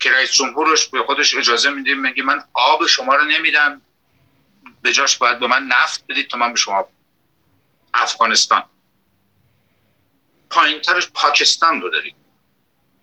[0.01, 3.83] که رئیس جمهورش به خودش اجازه میده میگه من آب شما رو نمیدم.
[4.83, 6.89] به جاش باید به من نفت بدید تا من به شما
[7.95, 8.65] افغانستان.
[10.51, 12.17] پایین ترش پاکستان رو دارید.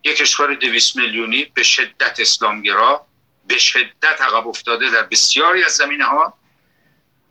[0.03, 3.07] یک کشور دویست میلیونی به شدت اسلامگرا
[3.47, 6.44] به شدت عقب افتاده در بسیاری از زمینه ها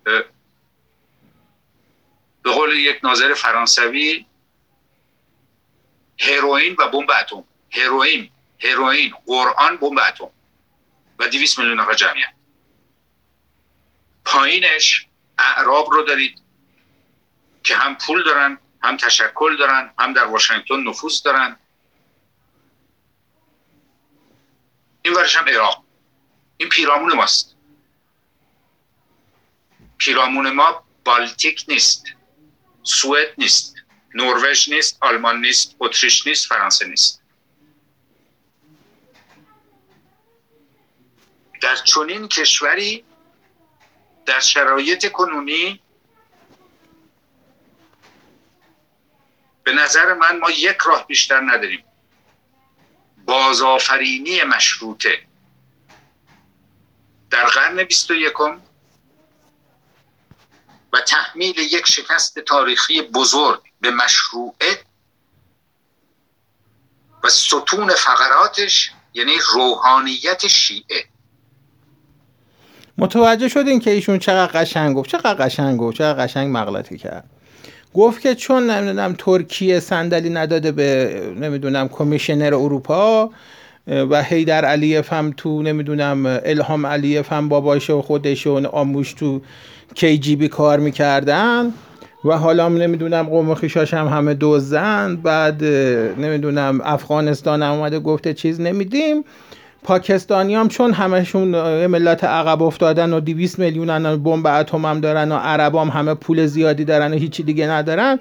[0.05, 0.25] به
[2.45, 4.27] قول یک ناظر فرانسوی
[6.19, 7.45] هروئین و بمب اتم.
[7.71, 10.31] هروئین هروئین قرآن بمب اتم
[11.19, 12.35] و 200 میلیون نفر جمعیت
[14.25, 15.07] پایینش
[15.39, 16.43] اعراب رو دارید
[17.63, 21.59] که هم پول دارن هم تشکل دارن هم در واشنگتن نفوذ دارن.
[25.03, 25.85] این ورش هم عراق.
[26.57, 27.54] این پیرامون ماست.
[29.99, 32.05] پیرامون ما بالتیک نیست
[32.83, 33.75] سوئد نیست
[34.15, 37.23] نروژ نیست آلمان نیست اتریش نیست فرانسه نیست.
[41.61, 43.05] در چنین کشوری
[44.27, 45.81] در شرایط کنونی
[49.65, 51.85] به نظر من ما یک راه بیشتر نداریم.
[53.25, 55.27] بازآفرینی مشروطه.
[57.31, 58.09] در قرن بیست
[60.95, 64.79] و تحمیل یک شکست تاریخی بزرگ به مشروعه
[67.25, 71.05] و ستون فقراتش یعنی روحانیت شیعه.
[72.99, 77.31] متوجه شدین که ایشون چقدر قشنگ گفت؟ چقدر قشنگ گفت؟ چقدر قشنگ مغلطی کرد.
[77.95, 83.31] گفت که چون نمی‌دونم ترکیه صندلی نداده به نمی‌دونم کمیشنر اروپا
[83.87, 89.41] و هیدر علیف هم تو نمی‌دونم الهام علیف هم باباش و خودش و آموش تو
[89.95, 91.73] کی جی بی کار می‌کردن.
[92.25, 95.65] و حالا نمی‌دونم قوم خیشاش هم همه دوزن بعد
[96.19, 99.25] نمی‌دونم افغانستان هم اومده گفته چیز نمیدیم.
[99.83, 101.49] پاکستانی هم چون همشون
[101.87, 106.47] ملت عقب افتادن و 200 میلیون بمب اتم هم دارن و عرب هم همه پول
[106.47, 108.21] زیادی دارن و هیچی دیگه ندارن.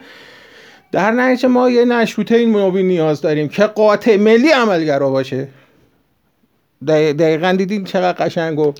[0.93, 5.47] در نتیجه ما یه نشروطه این نوبی نیاز داریم که قاطع ملی عملگرا باشه.
[6.87, 8.73] دقیقا دیدین چقدر قشنگ و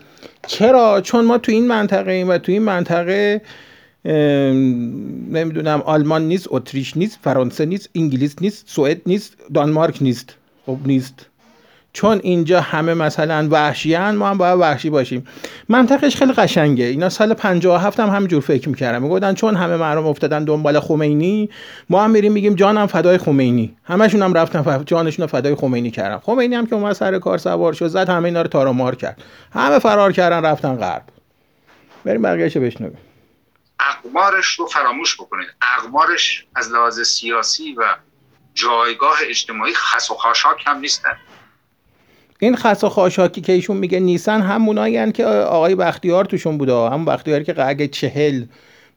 [0.48, 3.42] چرا؟ چون ما تو این منطقه ایم و تو این منطقه
[5.32, 10.36] نمی‌دونم آلمان نیست اتریش نیست فرانسه نیست انگلیس نیست سوئد نیست دانمارک نیست.
[10.66, 11.26] خب نیست.
[11.94, 15.28] چون اینجا همه مثلا وحشیان ما هم باید وحشی باشیم.
[15.70, 16.86] منطقش خیلی قشنگه.
[16.86, 19.02] اینا سال 57 هم همینجور فکر می‌کردن.
[19.02, 21.50] می‌گفتن چون همه مردم افتادن دنبال خمینی
[21.90, 23.78] ما هم میریم میگیم جانم فدای خمینی.
[23.84, 26.18] همشون هم رفتن جانشون فدای خمینی کردن.
[26.18, 29.24] خمینی هم که اومد سر کار سوار شد زد همه اینا رو تارمار کرد.
[29.54, 31.04] همه فرار کردن رفتن غرب.
[32.06, 32.98] بریم بقیه‌شو بشنویم.
[33.80, 35.48] اقمارش رو فراموش بکنید.
[35.78, 37.84] اقمارش از لحاظ سیاسی و
[38.54, 41.18] جایگاه اجتماعی خس و خاشاک هم نیستن.
[42.44, 46.74] این خس و خاشاکی که ایشون میگه نیسن همونایی که آقای بختیار توشون بوده.
[46.74, 48.44] همون بختیاری که اگه چهل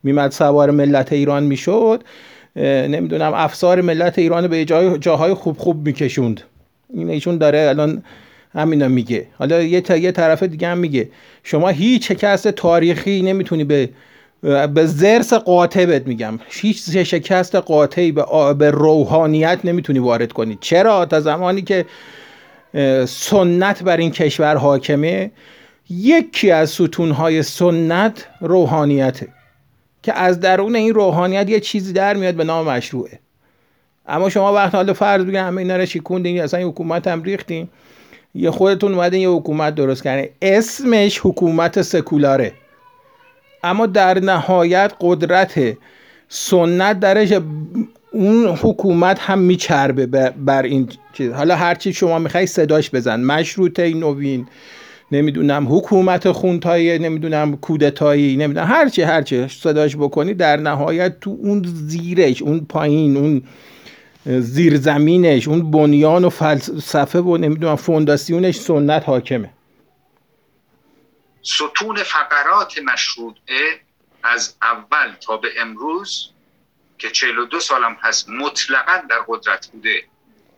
[0.03, 2.05] میمد سوار ملت ایران می‌شد
[2.57, 6.41] نمی‌دونم افسار ملت ایران به جای جاهای خوب خوب میکشوند.
[6.95, 8.03] این ایشون داره الان
[8.55, 9.27] همینا میگه.
[9.39, 11.09] حالا یه, تا یه طرف دیگه هم میگه
[11.43, 13.89] شما هیچ شکست تاریخی نمی‌تونی به
[14.75, 16.39] به زرس قاطع بهت میگم.
[16.49, 18.25] هیچ شکست قاطعی به,
[18.59, 20.59] به روحانیت نمی‌تونی وارد کنی.
[20.61, 21.85] چرا؟ تا زمانی که
[23.07, 25.31] سنت بر این کشور حاکمه
[25.91, 29.29] یکی از ستونهای سنت روحانیته
[30.03, 33.19] که از درون این روحانیت یه چیزی در میاد به نام مشروعه.
[34.07, 37.69] اما شما وقت حالا فرض بگم همه اینا رو شکوندین اصلا این حکومت هم ریختین.
[38.35, 40.31] یه خودتون اومدین یه حکومت درست کردین.
[40.43, 42.53] اسمش حکومت سکولاره.
[43.65, 45.77] اما در نهایت قدرت
[46.29, 47.33] سنت درش
[48.11, 51.33] اون حکومت هم میچربه بر این چیز.
[51.33, 53.21] حالا هرچی شما می‌خوای صداش بزن.
[53.21, 54.49] مشروطه نوین
[55.13, 62.43] نمی‌دونم حکومت خونتایی نمی‌دونم کودتایی نمی‌دونم هرچی هرچی صداش بکنی در نهایت تو اون زیرش
[62.43, 63.43] اون پایین اون
[64.27, 69.51] زیرزمینش اون بنیان و فلسفه و نمی‌دونم فونداسیونش سنت حاکمه.
[71.43, 73.81] ستون فقرات مشروطه
[74.25, 76.31] از اول تا به امروز
[76.99, 80.09] که 42 سالم هست مطلقا در قدرت بوده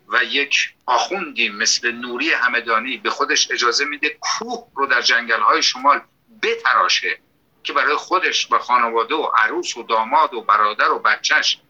[0.08, 5.62] و یک آخوندی مثل نوری همدانی به خودش اجازه میده کوه رو در جنگل های
[5.62, 6.00] شمال
[6.42, 7.18] بتراشه
[7.62, 11.60] که برای خودش و خانواده و عروس و داماد و برادر و بچهش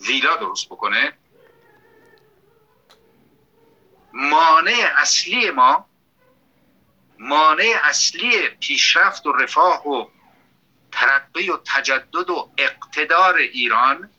[0.00, 1.12] ویلا درست بکنه.
[4.12, 5.86] مانع اصلی ما
[7.18, 10.06] مانع اصلی پیشرفت و رفاه و
[10.92, 14.10] ترقی و تجدد و اقتدار ایران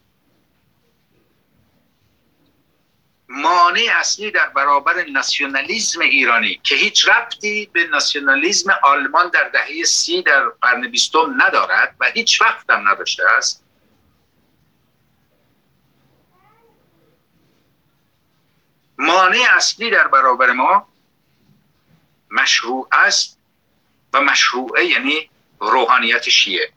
[3.32, 10.22] مانع اصلی در برابر ناسیونالیزم ایرانی که هیچ ربطی به ناسیونالیزم آلمان در دهه سی
[10.22, 13.64] در قرن بیستم ندارد و هیچ وقت هم نداشته است.
[18.98, 20.88] مانع اصلی در برابر ما
[22.32, 23.40] مشروع است
[24.14, 25.31] و مشروعه یعنی
[25.62, 26.70] روحانیت شیعه.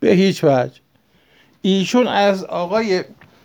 [0.00, 0.80] به هیچ وجه.
[1.62, 3.04] ایشون از آقای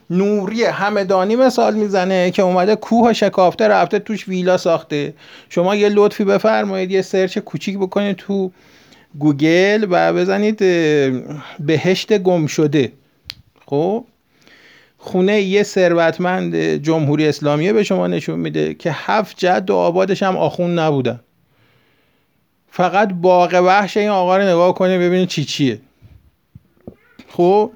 [0.10, 5.14] نوری همدانی مثال می‌زنه که اومده کوه شکافته رفته توش ویلا ساخته.
[5.50, 8.52] شما یه لطفی بفرمایید یه سرچ کوچیک بکنید تو
[9.20, 10.58] گوگل و بزنید
[11.60, 12.92] بهشت گم شده.
[13.66, 14.06] خب؟
[14.98, 20.38] خونه یه ثروتمند جمهوری اسلامی به شما نشون میده که هفت جد و آبادش هم
[20.38, 21.20] آخون نبودن.
[22.72, 25.82] فقط باغ وحش این آقا رو نگاه کنه ببینید چی چیه.
[27.28, 27.72] خب؟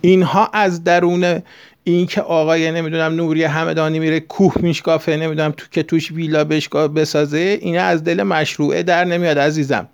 [0.00, 1.42] اینها از درون
[1.84, 6.90] این که آقای نمی‌دونم نوری همدانی میره کوه میشکافه نمی‌دونم تو که توش ویلا بشکاف
[6.90, 9.88] بسازه اینا از دل مشروعه در نمیاد عزیزم.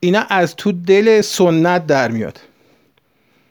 [0.00, 2.40] اینا از تو دل سنت در میاد.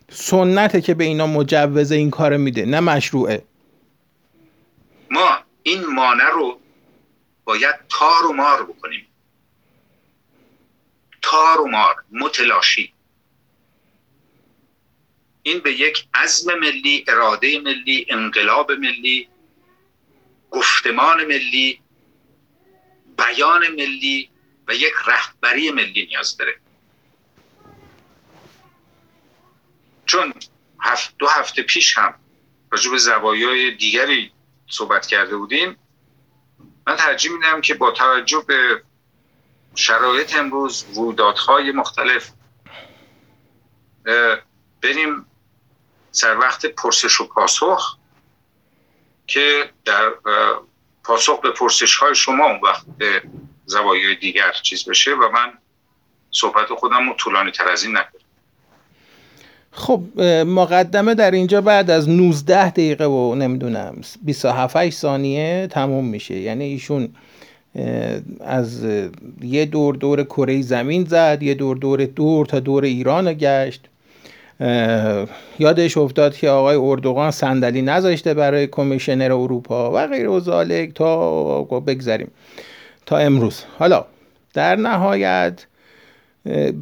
[0.09, 3.43] سنته که به اینا مجوز این کار میده نه مشروعه.
[5.11, 5.29] ما
[5.63, 6.57] این مانع رو
[7.43, 9.07] باید تار و مار بکنیم.
[11.21, 12.93] تار و مار متلاشی.
[15.43, 19.27] این به یک عزم ملی اراده ملی انقلاب ملی
[20.51, 21.81] گفتمان ملی
[23.17, 24.29] بیان ملی
[24.67, 26.59] و یک رهبری ملی نیاز داره.
[30.05, 30.33] چون
[30.79, 32.13] هفت دو هفته پیش هم
[32.71, 34.31] راجع به زوایای دیگری
[34.69, 35.77] صحبت کرده بودیم.
[36.87, 38.83] من ترجیح میدم که با توجه به
[39.75, 42.31] شرایط امروز رویدادهای مختلف
[44.81, 45.25] بریم
[46.11, 47.97] سر وقت پرسش و پاسخ
[49.27, 50.13] که در
[51.03, 53.23] پاسخ به پرسش های شما اون وقت به
[53.65, 55.57] زوایای دیگر چیز بشه و من
[56.31, 58.20] صحبت خودم رو طولانی تر از این نکنم.
[59.71, 66.39] خب مقدمه در اینجا بعد از 19 دقیقه و نمی‌دونم 27 ثانیه تموم میشه.
[66.39, 67.09] یعنی ایشون
[68.39, 68.85] از
[69.41, 73.87] یه دور دور کره زمین زد یه دور دور دور تا دور ایران گشت.
[75.59, 81.63] یادش افتاد که آقای اردوغان صندلی نذاشته برای کمیشنر اروپا و غیر و ذالک تا
[81.63, 82.31] بگذاریم
[83.05, 83.63] تا امروز.
[83.79, 84.05] حالا
[84.53, 85.65] در نهایت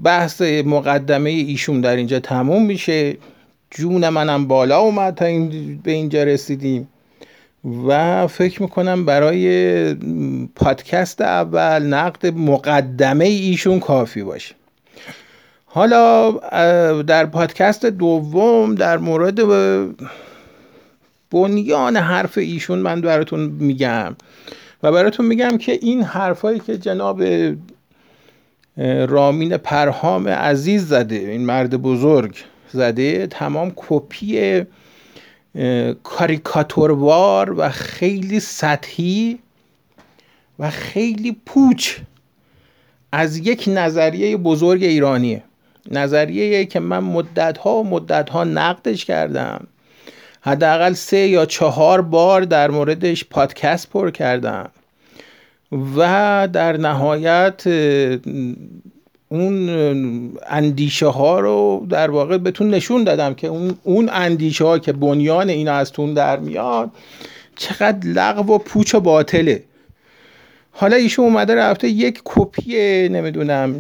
[0.04, 3.18] بحث مقدمه ایشون در اینجا تموم میشه.
[3.72, 6.88] جون منم بالا اومد تا این به اینجا رسیدیم.
[7.88, 9.94] و فکر می‌کنم برای
[10.56, 14.56] پادکست اول نقد مقدمه ایشون کافی باشه.
[15.66, 16.32] حالا
[17.02, 19.40] در پادکست دوم در مورد
[21.32, 24.16] بنیان حرف ایشون من براتون میگم.
[24.84, 27.24] و براتون میگم که این حرفایی که جناب
[29.08, 32.36] رامین پرهام عزیز زده این مرد بزرگ
[32.72, 34.64] زده تمام کپی
[36.04, 39.40] کاریکاتوروار و خیلی سطحی
[40.60, 41.98] و خیلی پوچ
[43.12, 45.44] از یک نظریه بزرگ ایرانیه.
[45.92, 49.68] نظریه که من مدت ها و مدت ها نقدش کردم.
[50.42, 54.70] حداقل سه یا چهار بار در موردش پادکست پر کردم.
[55.72, 57.68] و در نهایت
[59.30, 59.70] اون
[60.48, 65.50] اندیشه ها رو در واقع بهتون نشون دادم که اون, اون اندیشه ها که بنیان
[65.50, 66.92] اینا از تون در میاد
[67.56, 69.64] چقدر لغو و پوچ و باطله.
[70.72, 73.76] حالا ایشون اومده رفته یک کپی نمی‌دونم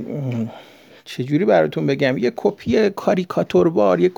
[1.06, 4.12] چجوری براتون بگم یک کپی کاریکاتوربار یک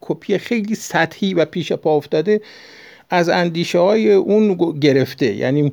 [0.00, 2.40] کپی خیلی سطحی و پیش پا افتاده
[3.10, 5.34] از اندیشه های اون گرفته.
[5.34, 5.72] یعنی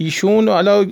[0.00, 0.84] ایشون حالا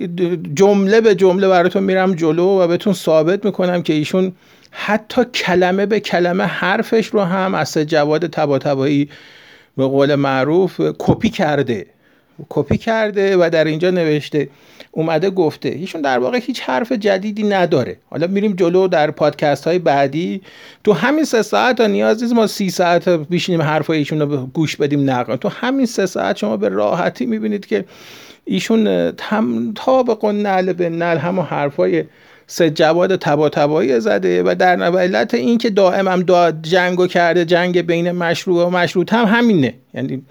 [0.55, 4.33] جمله به جمله براتون میرم جلو و بهتون ثابت می‌کنم که ایشون
[4.71, 9.09] حتی کلمه به کلمه حرفش رو هم از جواد تباتبایی
[9.77, 11.87] به قول معروف کپی کرده.
[12.49, 14.49] کپی کرده و در اینجا نوشته
[14.91, 15.69] اومده گفته.
[15.69, 17.97] ایشون در واقع هیچ حرف جدیدی نداره.
[18.11, 20.43] حالا میریم جلو در پادکست های بعدی.
[20.85, 24.77] تو همین سه ساعت ها نیاز نیست ما سی ساعت بیشینیم حرف ایشون رو گوش
[24.77, 27.85] بدیم نقل تو همین سه ساعت شما به راحتی می‌بینید که
[28.47, 32.05] ایشون تم طابق و نل به نل همه حرفای
[32.47, 37.81] سه جواد تبا تبایی زده و در علت این که دائم هم جنگو کرده جنگ
[37.81, 39.75] بین مشروع و مشروط هم همینه.
[39.95, 40.23] یعنی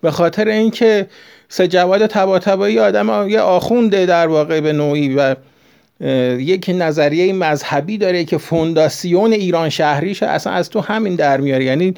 [0.00, 1.06] به خاطر اینکه
[1.48, 5.36] سه جواد تبا تبایی آدم یه آخونده در واقع به نوعی و
[6.38, 11.64] یک نظریه مذهبی داره که فونداسیون ایران شهریش اصلا از تو همین در میاره.
[11.64, 11.94] یعنی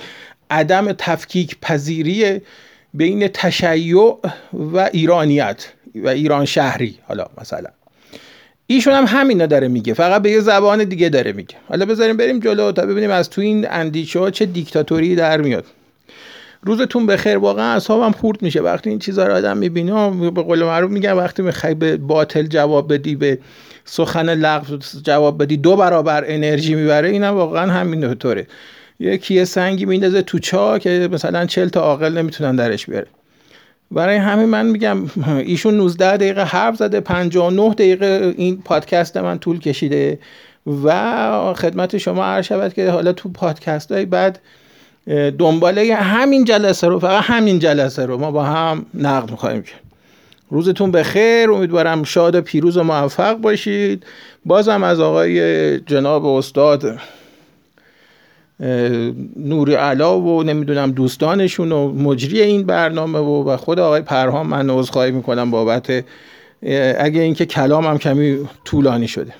[0.51, 2.41] عدم تفکیک پذیری
[2.95, 4.19] بین تشیع
[4.53, 7.69] و ایرانیت و ایران شهری حالا مثلا.
[8.67, 9.95] ایشون هم همین داره میگه.
[9.95, 11.57] فقط به یه زبان دیگه داره میگه.
[11.69, 15.65] حالا بذاریم بریم جلو تا ببینیم از تو این اندیشه ها چه دیکتاتوری در میاد.
[16.63, 17.39] روزتون بخیر.
[17.39, 18.61] واقعا اصابم خورد میشه.
[18.61, 22.95] وقتی این چیزا رو آدم می‌بینه به قول معروف میگم وقتی می‌خوای به باطل جواب
[22.95, 23.39] بدی به
[23.85, 28.05] سخن لغو جواب بدی دو برابر انرژی می‌بره اینم واقعا همین
[29.31, 33.07] یه سنگی میندازه تو چا که مثلا چل تا عاقل نمی‌تونن درش بیاره.
[33.91, 39.59] برای همین من میگم ایشون 19 دقیقه حرف زده 59 دقیقه این پادکست من طول
[39.59, 40.19] کشیده
[40.85, 44.39] و خدمت شما عرض شود که حالا تو پادکست های بعد
[45.39, 49.81] دنباله همین جلسه رو فقط همین جلسه رو ما با هم نقد می‌خوایم کرد
[50.51, 54.07] روزتون بخیر امیدوارم شاد و پیروز و موفق باشید.
[54.45, 56.99] بازم از آقای جناب استاد
[59.37, 64.71] نوری علا و نمی‌دونم دوستانشون و مجری این برنامه و و خود آقای پرهام من
[64.71, 66.05] عذرخواهی می‌کنم بابت
[66.99, 69.35] اگه اینکه کلامم کمی طولانی شده.